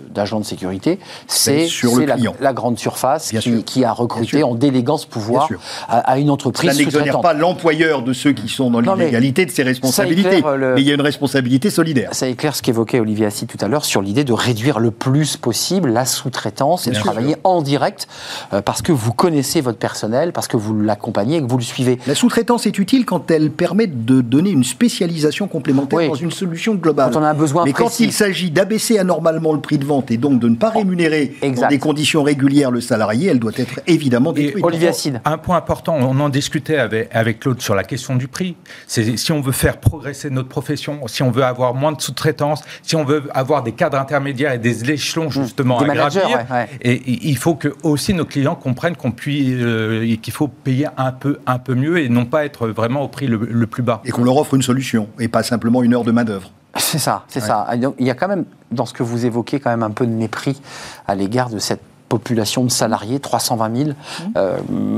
[0.10, 1.68] d'agents de, sécurité, c'est
[2.06, 3.34] la, la, grande surface
[3.66, 5.50] qui, a recruté en déléguant ce pouvoir
[5.88, 6.72] à, une entreprise.
[6.72, 10.88] Ça n'exonère pas l'employeur de ceux qui sont dans l'illégalité de ses responsabilités, mais il
[10.88, 12.10] y a une responsabilité solidaire.
[12.14, 15.38] Ça éclaire ce qu'évoquait Olivier Assis tout à l'heure sur l'idée de réduire le plus
[15.38, 18.08] possible la sous-traitance et de travailler en direct
[18.54, 21.64] euh, parce que vous connaissez votre personnel, parce que vous l'accompagnez et que vous le
[21.64, 22.00] suivez.
[22.08, 26.76] La sous-traitance est utile quand elle permettent de donner une spécialisation complémentaire dans une solution
[26.76, 27.12] globale.
[27.12, 30.12] Quand on a un besoin Mais quand il s'agit d'abaisser anormalement le prix de vente
[30.12, 33.80] et donc de ne pas rémunérer dans des conditions régulières le salarié, elle doit être
[33.88, 34.66] évidemment détruite.
[34.66, 34.92] Olivier
[35.26, 38.56] Un point important, on en discutait avec, avec Claude sur la question du prix.
[38.88, 42.62] C'est si on veut faire progresser notre profession, si on veut avoir moins de sous-traitance,
[42.84, 45.32] si on veut avoir des cadres intermédiaires et des échelons mmh.
[45.32, 46.46] justement à gravir,
[46.82, 51.40] et, il faut que aussi nos clients comprennent qu'on euh, qu'il faut payer un peu,
[51.46, 54.02] un peu mieux et non pas être vraiment au prix le, le plus bas.
[54.06, 56.52] Et qu'on leur offre une solution, et pas simplement une heure de main-d'œuvre.
[56.78, 57.68] C'est ça, c'est ça.
[58.00, 60.12] Il y a quand même, dans ce que vous évoquez, quand même un peu de
[60.12, 60.62] mépris
[61.08, 63.90] à l'égard de cette population de salariés, 320 000,
[64.36, 64.58] euh,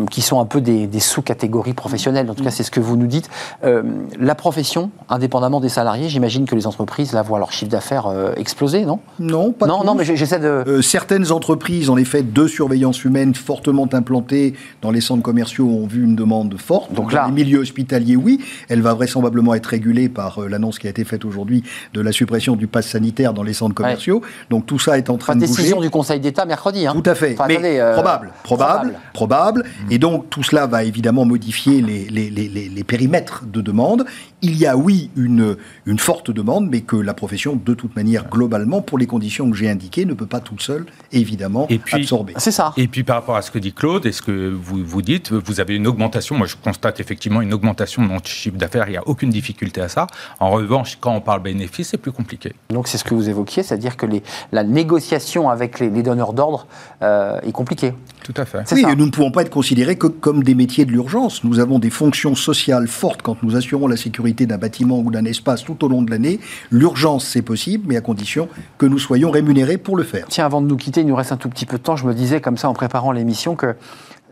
[0.10, 2.30] qui sont un peu des, sous-catégories professionnelles.
[2.30, 3.30] En tout cas, c'est ce que vous nous dites.
[3.64, 3.84] Euh,
[4.20, 8.34] la profession, indépendamment des salariés, j'imagine que les entreprises là voient leur chiffre d'affaires euh,
[8.38, 9.00] exploser, non?
[9.20, 10.82] Non, pas Non, non, mais j'essaie de.
[10.82, 16.04] certaines entreprises, en effet, de surveillance humaine fortement implantées dans les centres commerciaux ont vu
[16.04, 16.94] une demande forte.
[16.94, 18.40] Donc là, dans les milieux hospitaliers, oui,
[18.70, 22.56] elle va vraisemblablement être régulée par l'annonce qui a été faite aujourd'hui de la suppression
[22.56, 24.22] du pass sanitaire dans les centres commerciaux.
[24.50, 25.52] Donc tout ça est en train de bouger.
[25.52, 26.88] Décision du Conseil d'État mercredi.
[26.88, 27.01] Hein.
[27.02, 27.36] Tout à fait.
[27.48, 32.48] mais euh, probable, probable, probable, Et donc tout cela va évidemment modifier les, les, les,
[32.48, 34.06] les, périmètres de demande.
[34.42, 38.28] Il y a oui une, une forte demande, mais que la profession, de toute manière,
[38.28, 41.96] globalement, pour les conditions que j'ai indiquées, ne peut pas toute seule, évidemment, et puis,
[41.96, 42.34] absorber.
[42.38, 42.74] C'est ça.
[42.78, 45.32] Et puis par rapport à ce que dit Claude et ce que vous, vous dites,
[45.32, 46.36] vous avez une augmentation.
[46.36, 48.86] Moi, je constate effectivement une augmentation de mon chiffre d'affaires.
[48.88, 50.08] Il n'y a aucune difficulté à ça.
[50.40, 52.54] En revanche, quand on parle bénéfice, c'est plus compliqué.
[52.70, 56.34] Donc c'est ce que vous évoquiez, c'est-à-dire que les, la négociation avec les, les donneurs
[56.34, 56.68] d'ordre
[57.04, 57.94] euh, est compliqué.
[58.24, 58.60] Tout à fait.
[58.72, 61.44] Oui, nous ne pouvons pas être considérés que comme des métiers de l'urgence.
[61.44, 65.26] Nous avons des fonctions sociales fortes quand nous assurons la sécurité d'un bâtiment ou d'un
[65.26, 66.40] espace tout au long de l'année.
[66.70, 68.48] L'urgence, c'est possible, mais à condition
[68.78, 70.26] que nous soyons rémunérés pour le faire.
[70.30, 71.96] Tiens, avant de nous quitter, il nous reste un tout petit peu de temps.
[71.96, 73.76] Je me disais comme ça en préparant l'émission que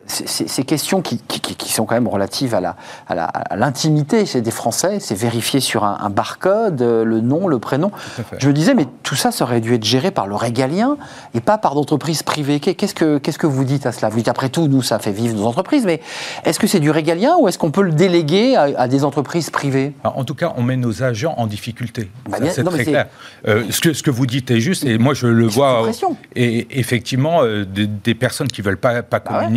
[0.09, 1.19] ces questions qui,
[1.69, 7.03] sont quand même relatives à l'intimité la, des Français, c'est vérifié sur un, barcode, euh,
[7.03, 7.91] le nom, le prénom.
[8.37, 10.97] Je me disais, mais tout ça, ça aurait dû être géré par le régalien
[11.33, 12.59] et pas par d'entreprises privées.
[12.59, 14.09] Qu'est-ce que, qu'est-ce que vous dites à cela?
[14.09, 16.01] Vous dites, après tout, nous, ça fait vivre nos entreprises, mais
[16.43, 19.93] est-ce que c'est du régalien ou est-ce qu'on peut le déléguer à, des entreprises privées?
[20.03, 22.09] En tout cas, on met nos agents en difficulté.
[22.29, 23.07] Bah, c'est très clair.
[23.47, 25.89] Euh, ce, que, ce que vous dites est juste, et moi, je le vois.
[26.35, 29.47] Et effectivement, euh, des, personnes qui ne veulent pas, pas bah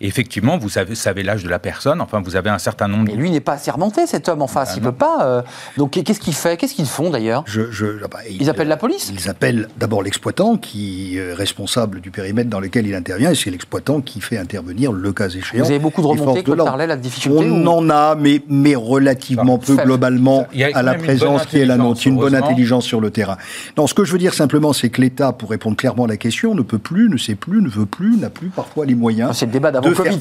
[0.00, 3.10] effectivement, vous savez, savez l'âge de la personne, enfin, vous avez un certain nombre...
[3.10, 5.26] Et lui n'est pas assermenté, cet homme en face, ah il ne peut pas...
[5.26, 5.42] Euh,
[5.76, 6.56] donc qu'est-ce qu'il fait?
[6.56, 7.44] Qu'est-ce qu'ils font d'ailleurs?
[7.46, 7.62] Je,
[8.04, 9.12] ah bah, Ils appellent la police?
[9.14, 13.50] Ils appellent d'abord l'exploitant qui est responsable du périmètre dans lequel il intervient, et c'est
[13.50, 15.64] l'exploitant qui fait intervenir le cas échéant.
[15.64, 19.58] Vous avez beaucoup de remontées, Claude Tarlet, la difficulté On en a, mais, mais relativement
[19.58, 22.00] peu globalement à la présence qui est la nôtre.
[22.06, 23.36] Une bonne intelligence sur le terrain.
[23.76, 26.16] Non, ce que je veux dire simplement, c'est que l'État, pour répondre clairement à la
[26.16, 29.36] question, ne peut plus, ne sait plus, ne veut plus, n'a plus parfois les moyens.
[29.36, 30.18] C'est le débat Covid,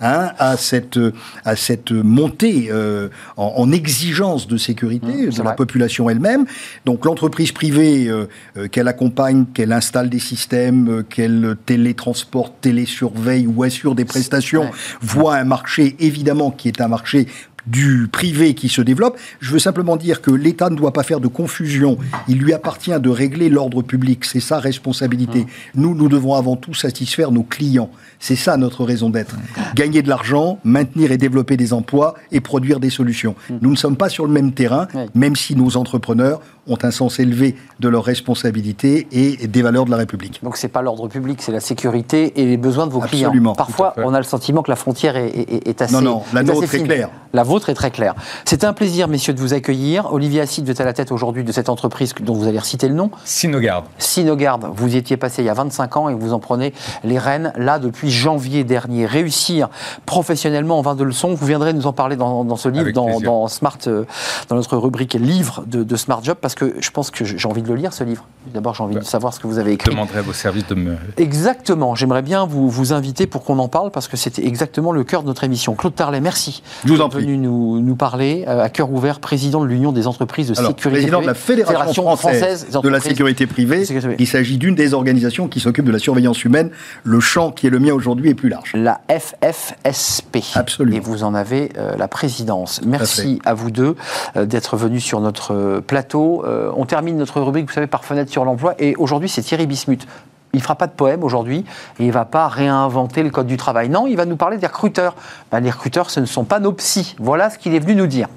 [0.00, 0.98] hein, à, cette,
[1.44, 6.44] à cette montée euh, en, exigence de sécurité mmh, de la population elle-même.
[6.84, 13.62] Donc l'entreprise privée, euh, euh, qu'elle accompagne, qu'elle installe des systèmes, qu'elle télétransporte, télésurveille ou
[13.62, 14.70] assure des prestations,
[15.00, 17.26] voit un marché évidemment qui est un marché
[17.66, 19.18] du privé qui se développe.
[19.40, 21.98] Je veux simplement dire que l'État ne doit pas faire de confusion.
[22.28, 24.24] Il lui appartient de régler l'ordre public.
[24.24, 25.40] C'est sa responsabilité.
[25.40, 25.46] Mmh.
[25.76, 27.90] Nous, nous devons avant tout satisfaire nos clients.
[28.18, 29.36] C'est ça notre raison d'être.
[29.74, 33.34] Gagner de l'argent, maintenir et développer des emplois et produire des solutions.
[33.48, 33.54] Mmh.
[33.60, 37.18] Nous ne sommes pas sur le même terrain, même si nos entrepreneurs ont un sens
[37.18, 40.40] élevé de leurs responsabilités et des valeurs de la République.
[40.42, 43.32] Donc c'est pas l'ordre public, c'est la sécurité et les besoins de vos clients.
[43.54, 45.92] Parfois, on a le sentiment que la frontière est, est, assez.
[45.92, 47.10] Non, non, la nôtre est claire.
[47.32, 48.14] La vôtre est très claire.
[48.44, 50.12] C'est un plaisir, messieurs, de vous accueillir.
[50.12, 52.88] Olivier Assid, vous êtes à la tête aujourd'hui de cette entreprise dont vous allez reciter
[52.88, 53.12] le nom.
[53.24, 53.84] Sinogard.
[53.96, 54.58] Sinogard.
[54.74, 56.74] Vous y étiez passé il y a 25 ans et vous en prenez
[57.04, 59.06] les rênes là depuis janvier dernier.
[59.06, 59.68] Réussir
[60.04, 61.34] professionnellement en 22 leçons.
[61.34, 64.04] Vous viendrez nous en parler dans, ce livre, dans, Smart, euh,
[64.48, 67.62] dans notre rubrique livre de, de Smart Job, parce que je pense que j'ai envie
[67.62, 68.26] de le lire, ce livre.
[68.52, 69.90] D'abord, j'ai envie de savoir ce que vous avez écrit.
[69.90, 70.96] Je demanderai à vos services de me...
[71.16, 71.94] Exactement.
[71.94, 75.22] J'aimerais bien vous, vous inviter pour qu'on en parle, parce que c'était exactement le cœur
[75.22, 75.74] de notre émission.
[75.74, 76.62] Claude Tarlet, merci.
[76.84, 77.22] Je vous en prie.
[77.22, 80.90] venu nous, nous parler, euh, à cœur ouvert, président de l'Union des entreprises de sécurité
[80.90, 83.84] président de la Fédération, française, de la sécurité privée.
[84.18, 86.70] Il s'agit d'une des organisations qui s'occupe de la surveillance humaine.
[87.02, 88.72] Le champ qui est le mien aujourd'hui est plus large.
[88.74, 90.38] La FFSP.
[90.54, 90.96] Absolument.
[90.96, 92.82] Et vous en avez euh, la présidence.
[92.84, 93.96] Merci à, vous deux
[94.36, 96.44] euh, d'être venus sur notre plateau.
[96.76, 98.74] On termine notre rubrique, vous savez, par fenêtre sur l'emploi.
[98.80, 100.06] Et aujourd'hui, c'est Thierry Bismuth.
[100.52, 101.64] Il ne fera pas de poème aujourd'hui
[101.98, 103.88] et il ne va pas réinventer le code du travail.
[103.88, 105.14] Non, il va nous parler des recruteurs.
[105.50, 107.14] Ben, les recruteurs, ce ne sont pas nos psys.
[107.18, 108.28] Voilà ce qu'il est venu nous dire.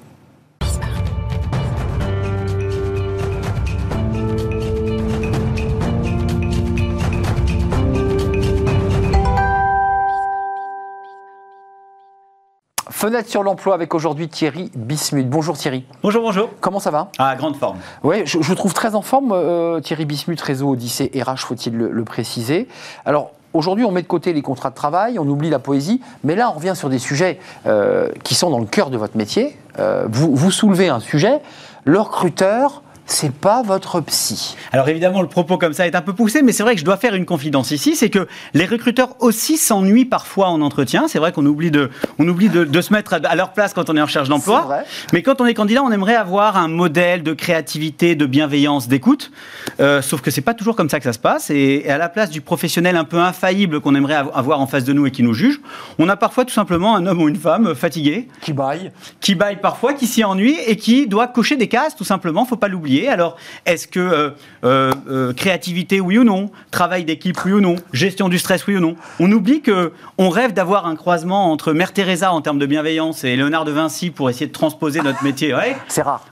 [12.98, 15.30] Fenêtre sur l'emploi avec aujourd'hui Thierry Bismuth.
[15.30, 15.84] Bonjour Thierry.
[16.02, 16.50] Bonjour, bonjour.
[16.60, 17.12] Comment ça va?
[17.16, 17.76] Ah, grande forme.
[18.02, 22.04] Oui, je, vous trouve très en forme, euh, Thierry Bismuth, réseau Odyssée RH, faut-il le,
[22.04, 22.66] préciser.
[23.06, 26.34] Alors, Aujourd'hui, on met de côté les contrats de travail, on oublie la poésie, mais
[26.34, 29.56] là, on revient sur des sujets euh, qui sont dans le cœur de votre métier.
[29.78, 31.40] Euh, vous, vous soulevez un sujet,
[31.84, 34.54] le recruteur c'est pas votre psy.
[34.70, 36.84] Alors évidemment, le propos comme ça est un peu poussé, mais c'est vrai que je
[36.84, 41.08] dois faire une confidence ici, c'est que les recruteurs aussi s'ennuient parfois en entretien.
[41.08, 43.96] C'est vrai qu'on oublie de, on oublie de, se mettre à leur place quand on
[43.96, 44.84] est en recherche d'emploi.
[45.12, 49.32] Mais quand on est candidat, on aimerait avoir un modèle de créativité, de bienveillance, d'écoute.
[49.80, 51.50] Euh, sauf que c'est pas toujours comme ça que ça se passe.
[51.50, 54.92] Et, à la place du professionnel un peu infaillible qu'on aimerait avoir en face de
[54.92, 55.60] nous et qui nous juge,
[55.98, 59.60] on a parfois tout simplement un homme ou une femme fatigué, qui baille, qui baille
[59.60, 62.44] parfois, qui s'y ennuie et qui doit cocher des cases tout simplement.
[62.44, 62.97] Faut pas l'oublier.
[63.06, 63.36] Alors,
[63.66, 64.30] est-ce que euh,
[64.64, 66.50] euh, euh, créativité, oui ou non?
[66.70, 67.76] Travail d'équipe, oui ou non?
[67.92, 68.96] Gestion du stress, oui ou non?
[69.20, 73.22] On oublie que on rêve d'avoir un croisement entre Mère Teresa en termes de bienveillance
[73.24, 75.54] et Léonard de Vinci pour essayer de transposer notre métier.
[75.86, 76.24] C'est rare.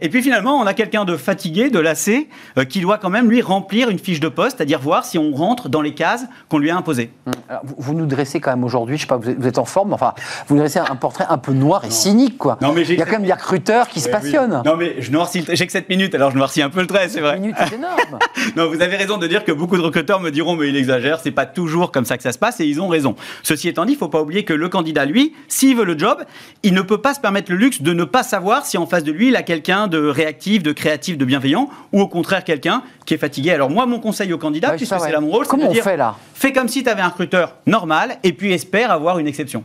[0.00, 2.28] Et puis finalement, on a quelqu'un de fatigué, de lassé,
[2.68, 5.68] qui doit quand même lui remplir une fiche de poste, c'est-à-dire voir si on rentre
[5.68, 7.10] dans les cases qu'on lui a imposées.
[7.26, 7.32] Hum.
[7.78, 10.14] vous, nous dressez quand même aujourd'hui, je sais pas, vous êtes, en forme, enfin,
[10.46, 12.58] vous nous dressez un portrait un peu noir et cynique, quoi.
[12.60, 14.62] Non, mais Il y a quand même des recruteurs qui se passionnent.
[14.64, 17.08] Non, mais je noircis, j'ai que 7 minutes alors je noircis un peu le trait,
[17.08, 17.38] c'est vrai.
[17.38, 18.18] Minute, c'est énorme.
[18.56, 21.20] non, vous avez raison de dire que beaucoup de recruteurs me diront, mais il exagère,
[21.20, 23.16] c'est pas toujours comme ça que ça se passe, et ils ont raison.
[23.42, 26.24] Ceci étant dit, il faut pas oublier que le candidat, lui, s'il veut le job,
[26.62, 29.04] il ne peut pas se permettre le luxe de ne pas savoir si en face
[29.04, 32.82] de lui, il a quelqu'un de réactif, de créatif, de bienveillant, ou au contraire quelqu'un
[33.06, 33.50] qui est fatigué.
[33.52, 36.16] Alors moi, mon conseil au candidat, puisque c'est là mon rôle, comment on fait là?
[36.34, 39.64] Fais comme si tu avais un recruteur normal, et puis espère avoir une exception.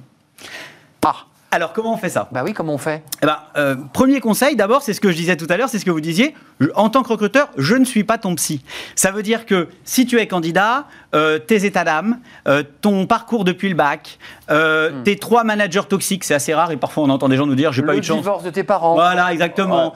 [1.51, 2.29] Alors, comment on fait ça?
[2.31, 3.03] Bah oui, comment on fait?
[3.23, 5.79] Eh ben, euh, Premier conseil, d'abord, c'est ce que je disais tout à l'heure, c'est
[5.79, 6.35] ce que vous disiez.
[6.75, 8.63] En tant que recruteur, je ne suis pas ton psy.
[8.95, 10.85] Ça veut dire que si tu es candidat,
[11.15, 14.19] euh, tes états d'âme, euh, ton parcours depuis le bac,
[14.49, 15.03] hmm.
[15.03, 17.71] tes trois managers toxiques, c'est assez rare et parfois on entend des gens nous dire
[17.71, 18.17] j'ai pas eu de chance.
[18.17, 18.93] Le divorce de tes parents.
[18.93, 19.93] Voilà, exactement.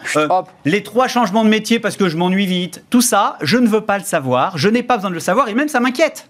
[0.66, 2.84] les trois changements de métier parce que je m'ennuie vite.
[2.90, 4.58] Tout ça, je ne veux pas le savoir.
[4.58, 6.30] Je n'ai pas besoin de le savoir et même ça m'inquiète.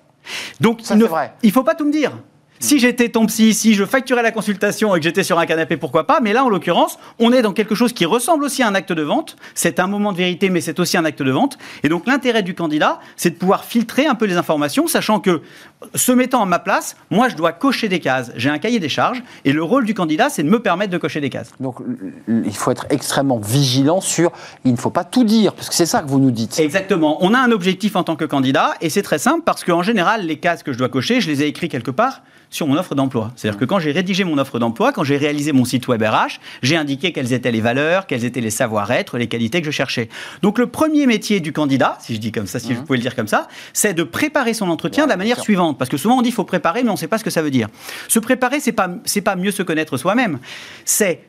[0.62, 1.08] Donc, ça, il ne
[1.44, 2.14] il faut pas tout me dire.
[2.60, 5.76] Si j'étais ton psy, si je facturais la consultation et que j'étais sur un canapé,
[5.76, 6.22] pourquoi pas?
[6.22, 8.94] Mais là, en l'occurrence, on est dans quelque chose qui ressemble aussi à un acte
[8.94, 9.36] de vente.
[9.54, 11.58] C'est un moment de vérité, mais c'est aussi un acte de vente.
[11.84, 15.42] Et donc, l'intérêt du candidat, c'est de pouvoir filtrer un peu les informations, sachant que,
[15.96, 18.32] se mettant à ma place, moi, je dois cocher des cases.
[18.36, 19.24] J'ai un cahier des charges.
[19.46, 21.52] Et le rôle du candidat, c'est de me permettre de cocher des cases.
[21.60, 21.78] Donc,
[22.28, 24.32] il faut être extrêmement vigilant sur.
[24.66, 26.60] Il ne faut pas tout dire, parce que c'est ça que vous nous dites.
[26.60, 27.18] Exactement.
[27.24, 30.26] On a un objectif en tant que candidat, et c'est très simple, parce qu'en général,
[30.26, 32.22] les cases que je dois cocher, je les ai écrites quelque part
[32.54, 33.32] sur mon offre d'emploi.
[33.36, 36.40] C'est-à-dire que quand j'ai rédigé mon offre d'emploi, quand j'ai réalisé mon site web RH,
[36.62, 40.08] j'ai indiqué quelles étaient les valeurs, quels étaient les savoir-être, les qualités que je cherchais.
[40.44, 42.86] Donc le premier métier du candidat, si je dis comme ça, si je mhm.
[42.86, 45.73] pouvais le dire comme ça, c'est de préparer son entretien de la manière suivante.
[45.74, 47.30] Parce que souvent on dit qu'il faut préparer, mais on ne sait pas ce que
[47.30, 47.68] ça veut dire.
[48.08, 50.40] Se préparer, c'est pas c'est pas mieux se connaître soi-même.
[50.86, 51.22] C'est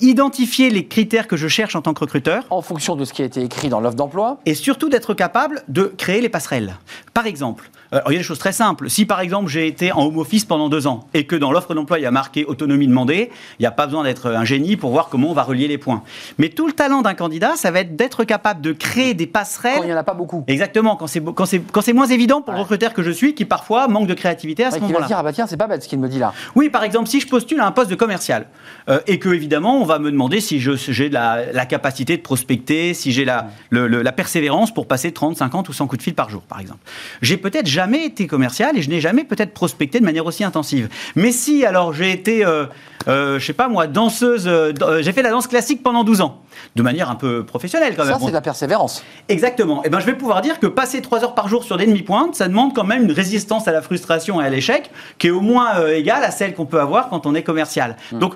[0.00, 2.44] identifier les critères que je cherche en tant que recruteur.
[2.50, 4.38] En fonction de ce qui a été écrit dans l'offre d'emploi.
[4.46, 6.76] Et surtout d'être capable de créer les passerelles.
[7.14, 8.88] Par exemple, euh, il y a des choses très simples.
[8.90, 11.74] Si par exemple j'ai été en home office pendant deux ans et que dans l'offre
[11.74, 14.76] d'emploi il y a marqué autonomie demandée, il n'y a pas besoin d'être un génie
[14.76, 16.02] pour voir comment on va relier les points.
[16.38, 19.76] Mais tout le talent d'un candidat, ça va être d'être capable de créer des passerelles.
[19.76, 20.44] Quand il n'y en a pas beaucoup.
[20.46, 23.34] Exactement, quand c'est, quand c'est, quand c'est moins évident pour le recruteur que je suis,
[23.34, 24.94] qui parfois manque de créativité à ce moment-là.
[24.94, 26.32] Qui va dire, ah bah tiens, c'est pas bête ce qu'il me dit là.
[26.54, 28.46] Oui, par exemple, si je postule à un poste de commercial
[28.88, 32.94] euh, et que évidemment on va me demander si j'ai la, la, capacité de prospecter,
[32.94, 36.30] si j'ai la, la persévérance pour passer 30, 50 ou 100 coups de fil par
[36.30, 36.80] jour, par exemple.
[37.20, 40.88] J'ai peut-être jamais été commercial et je n'ai jamais peut-être prospecté de manière aussi intensive.
[41.16, 42.66] Mais si, alors j'ai été, euh,
[43.08, 46.42] euh, je sais pas moi, danseuse, euh, j'ai fait la danse classique pendant 12 ans
[46.76, 48.14] de manière un peu professionnelle quand même.
[48.14, 49.04] Ça, c'est de la persévérance.
[49.28, 49.82] Exactement.
[49.82, 51.86] Et eh ben, je vais pouvoir dire que passer 3 heures par jour sur des
[51.86, 55.30] demi-pointes, ça demande quand même une résistance à la frustration et à l'échec qui est
[55.30, 57.96] au moins euh, égale à celle qu'on peut avoir quand on est commercial.
[58.12, 58.18] Hmm.
[58.18, 58.34] Donc,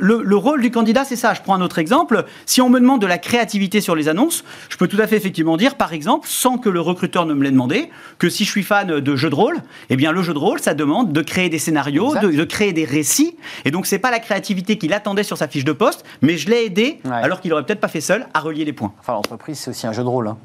[0.00, 1.34] le, rôle du candidat, c'est ça.
[1.34, 2.24] Je prends un autre exemple.
[2.46, 5.16] Si on me demande de la créativité sur les annonces, je peux tout à fait
[5.16, 8.50] effectivement dire, par exemple, sans que le recruteur ne me l'ait demandé, que si je
[8.50, 9.58] suis fan de jeux de rôle,
[9.90, 12.84] eh bien, le jeu de rôle, ça demande de créer des scénarios, de, créer des
[12.84, 13.36] récits.
[13.64, 16.48] Et donc, c'est pas la créativité qu'il attendait sur sa fiche de poste, mais je
[16.48, 18.92] l'ai aidé alors qu'il aurait peut-être pas fait seul à relier les points.
[19.00, 20.28] Enfin, l'entreprise, c'est aussi un jeu de rôle.
[20.28, 20.38] Hein.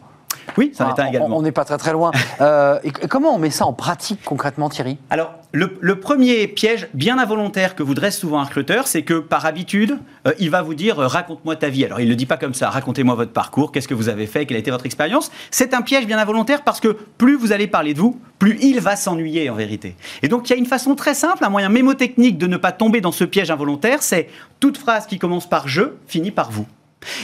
[0.57, 1.37] Oui, ça en est un également.
[1.37, 2.11] On n'est pas très très loin.
[2.41, 4.97] Euh, et comment on met ça en pratique concrètement, Thierry?
[5.09, 9.45] Alors, le, premier piège bien involontaire que vous dresse souvent un recruteur, c'est que par
[9.45, 11.85] habitude, euh, il va vous dire euh, raconte-moi ta vie.
[11.85, 14.25] Alors, il ne le dit pas comme ça, racontez-moi votre parcours, qu'est-ce que vous avez
[14.25, 15.31] fait, quelle a été votre expérience.
[15.51, 18.79] C'est un piège bien involontaire parce que plus vous allez parler de vous, plus il
[18.79, 19.95] va s'ennuyer en vérité.
[20.23, 22.71] Et donc, il y a une façon très simple, un moyen mémotechnique de ne pas
[22.71, 24.29] tomber dans ce piège involontaire, c'est
[24.59, 26.65] toute phrase qui commence par je finit par vous.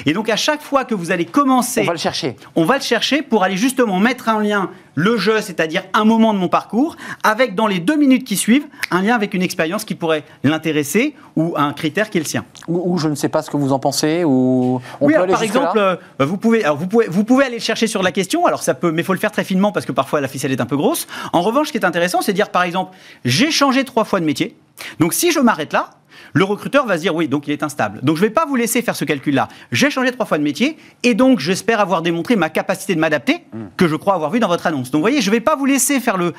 [0.05, 2.35] Et donc à chaque fois que vous allez commencer, on va le chercher.
[2.55, 6.33] On va le chercher pour aller justement mettre en lien le jeu, c'est-à-dire un moment
[6.33, 9.85] de mon parcours, avec dans les deux minutes qui suivent un lien avec une expérience
[9.85, 12.43] qui pourrait l'intéresser ou un critère qui est le sien.
[12.67, 15.77] Ou, je ne sais pas ce que vous en pensez ou on oui, par exemple,
[15.77, 18.45] euh, vous pouvez, alors vous pouvez, vous pouvez aller le chercher sur la question.
[18.45, 20.51] Alors ça peut, mais il faut le faire très finement parce que parfois la ficelle
[20.51, 21.07] est un peu grosse.
[21.31, 24.19] En revanche, ce qui est intéressant, c'est de dire par exemple, j'ai changé trois fois
[24.19, 24.57] de métier.
[24.99, 25.91] Donc si je m'arrête là,
[26.33, 27.99] le recruteur va se dire oui, donc il est instable.
[28.03, 29.47] Donc je ne vais pas vous laisser faire ce calcul-là.
[29.71, 33.43] J'ai changé trois fois de métier et donc j'espère avoir démontré ma capacité de m'adapter
[33.77, 34.91] que je crois avoir vu dans votre annonce.
[34.91, 36.33] Donc vous voyez, je ne vais pas vous laisser faire le,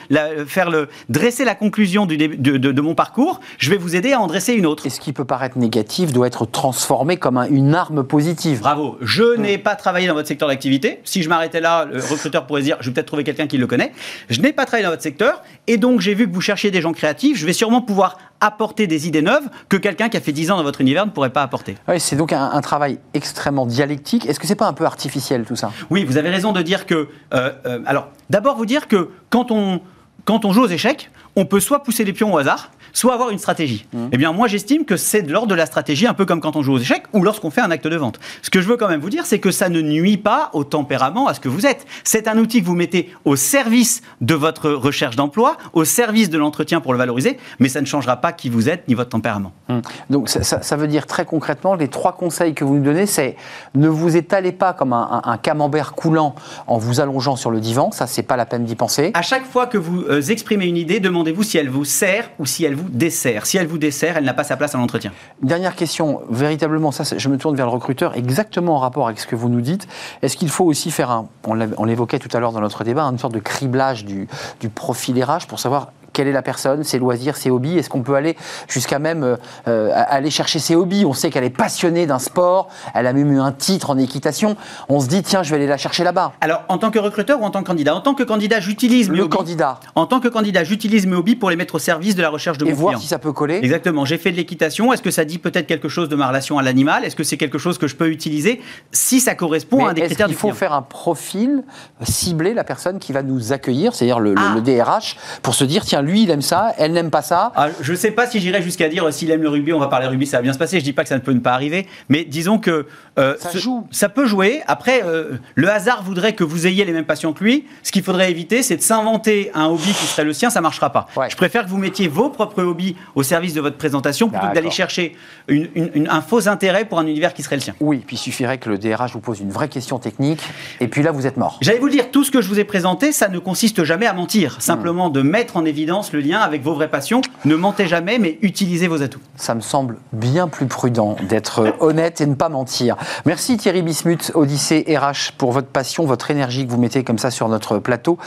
[0.47, 3.41] faire le, dresser la conclusion du de, de, mon parcours.
[3.59, 4.87] Je vais vous aider à en dresser une autre.
[4.87, 8.61] Et ce qui peut paraître négatif doit être transformé comme une arme positive.
[8.61, 8.99] Bravo.
[9.01, 11.01] Je n'ai pas travaillé dans votre secteur d'activité.
[11.05, 13.59] Si je m'arrêtais là, le recruteur pourrait se dire je vais peut-être trouver quelqu'un qui
[13.59, 13.93] le connaît.
[14.28, 16.81] Je n'ai pas travaillé dans votre secteur et donc j'ai vu que vous cherchiez des
[16.81, 17.39] gens créatifs.
[17.39, 20.56] Je vais sûrement pouvoir apporter des idées neuves que quelqu'un qui a fait 10 ans
[20.56, 21.78] dans votre univers ne pourrait pas apporter.
[21.88, 24.26] Oui, c'est donc un, travail extrêmement dialectique.
[24.26, 25.72] Est-ce que c'est pas un peu artificiel tout ça?
[25.88, 27.08] Oui, vous avez raison de dire que.
[27.32, 29.80] Euh, euh, alors, d'abord vous dire que quand on,
[30.24, 33.30] quand on joue aux échecs, on peut soit pousser les pions au hasard, soit avoir
[33.30, 33.86] une stratégie.
[33.93, 33.99] Mmh.
[34.12, 36.57] Eh bien, moi, j'estime que c'est de l'ordre de la stratégie, un peu comme quand
[36.57, 38.20] on joue aux échecs ou lorsqu'on fait un acte de vente.
[38.43, 40.64] Ce que je veux quand même vous dire, c'est que ça ne nuit pas au
[40.64, 41.86] tempérament, à ce que vous êtes.
[42.05, 46.38] C'est un outil que vous mettez au service de votre recherche d'emploi, au service de
[46.38, 49.53] l'entretien pour le valoriser, mais ça ne changera pas qui vous êtes ni votre tempérament.
[49.68, 49.80] Mmh.
[50.11, 53.36] Donc, ça, veut dire très concrètement, les trois conseils que vous nous donnez, c'est
[53.74, 56.34] ne vous étalez pas comme un, camembert coulant
[56.66, 57.91] en vous allongeant sur le divan.
[57.91, 59.11] Ça, c'est pas la peine d'y penser.
[59.14, 62.47] À chaque fois que vous euh, exprimez une idée, demandez-vous si elle vous sert ou
[62.47, 63.47] si elle vous dessert.
[63.47, 65.12] Si elle vous dessert, elle n'a pas sa place à l'entretien.
[65.43, 69.26] Dernière question, véritablement, ça, je me tourne vers le recruteur, exactement en rapport avec ce
[69.26, 69.89] que vous nous dites.
[70.22, 73.18] Est-ce qu'il faut aussi faire un, on l'évoquait tout à l'heure dans notre débat, une
[73.18, 74.28] sorte de criblage du,
[74.61, 77.78] du profil RH pour savoir quelle est la personne, ses loisirs, ses hobbies.
[77.78, 78.36] Est-ce qu'on peut aller
[78.68, 79.36] jusqu'à même euh,
[79.68, 81.04] euh, aller chercher ses hobbies?
[81.04, 84.56] On sait qu'elle est passionnée d'un sport, elle a même eu un titre en équitation.
[84.88, 86.32] On se dit, tiens, je vais aller la chercher là-bas.
[86.40, 87.94] Alors, en tant que recruteur ou en tant que candidat?
[87.94, 89.80] En tant que candidat, j'utilise mes Le candidat.
[89.94, 92.58] En tant que candidat, j'utilise mes hobbies pour les mettre au service de la recherche
[92.58, 93.58] de Et mon voir si ça peut coller.
[93.62, 94.04] Exactement.
[94.04, 94.92] J'ai fait de l'équitation.
[94.92, 97.04] Est-ce que ça dit peut-être quelque chose de ma relation à l'animal?
[97.04, 98.61] Est-ce que c'est quelque chose que je peux utiliser?
[98.92, 101.62] Si ça correspond à un des critères Il faut faire un profil,
[102.02, 105.38] cibler la personne qui va nous accueillir, c'est-à-dire le, le DRH, ah.
[105.42, 107.53] pour se dire, tiens, lui, il aime ça, elle n'aime pas ça.
[107.55, 109.88] Ah, je ne sais pas si j'irais jusqu'à dire s'il aime le rugby, on va
[109.88, 110.78] parler rugby, ça va bien se passer.
[110.78, 112.86] Je ne dis pas que ça ne peut pas arriver, mais disons que
[113.18, 113.86] euh, ça, joue.
[113.90, 114.62] ça peut jouer.
[114.66, 117.66] Après, euh, le hasard voudrait que vous ayez les mêmes passions que lui.
[117.82, 120.62] Ce qu'il faudrait éviter, c'est de s'inventer un hobby qui serait le sien, ça ne
[120.62, 121.07] marchera pas.
[121.28, 124.55] Je préfère que vous mettiez vos propres hobbies au service de votre présentation plutôt que
[124.55, 125.16] d'aller chercher
[125.48, 127.74] un faux intérêt pour un univers qui serait le sien.
[127.80, 130.40] Oui, puis il suffirait que le DRH vous pose une vraie question technique,
[130.80, 131.59] et puis là, vous êtes mort.
[131.61, 134.07] J'allais vous le dire, tout ce que je vous ai présenté, ça ne consiste jamais
[134.07, 137.20] à mentir, simplement de mettre en évidence le lien avec vos vraies passions.
[137.45, 139.20] Ne mentez jamais, mais utilisez vos atouts.
[139.34, 142.97] Ça me semble bien plus prudent d'être honnête et ne pas mentir.
[143.26, 147.32] Merci Thierry Bismuth, Odyssée RH, pour votre passion, votre énergie que vous mettez comme ça
[147.32, 148.18] sur notre plateau.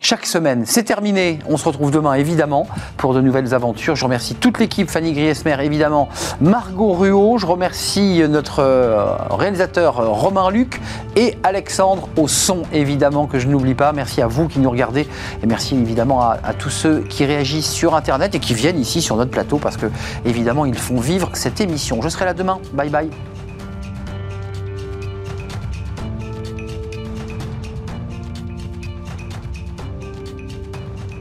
[0.00, 0.64] Chaque semaine.
[0.66, 1.38] C'est terminé.
[1.46, 3.96] On se retrouve demain, évidemment, pour de nouvelles aventures.
[3.96, 6.08] Je remercie toute l'équipe, Fanny Griesmer, évidemment,
[6.40, 7.38] Margot Ruot.
[7.38, 10.80] Je remercie notre euh, réalisateur euh, Romain Luc
[11.16, 13.92] et Alexandre au son, évidemment, que je n'oublie pas.
[13.92, 15.06] Merci à vous qui nous regardez
[15.42, 19.02] et merci évidemment à, à tous ceux qui réagissent sur Internet et qui viennent ici
[19.02, 19.86] sur notre plateau parce que,
[20.24, 22.00] évidemment, ils font vivre cette émission.
[22.00, 22.58] Je serai là demain.
[22.72, 23.10] Bye bye.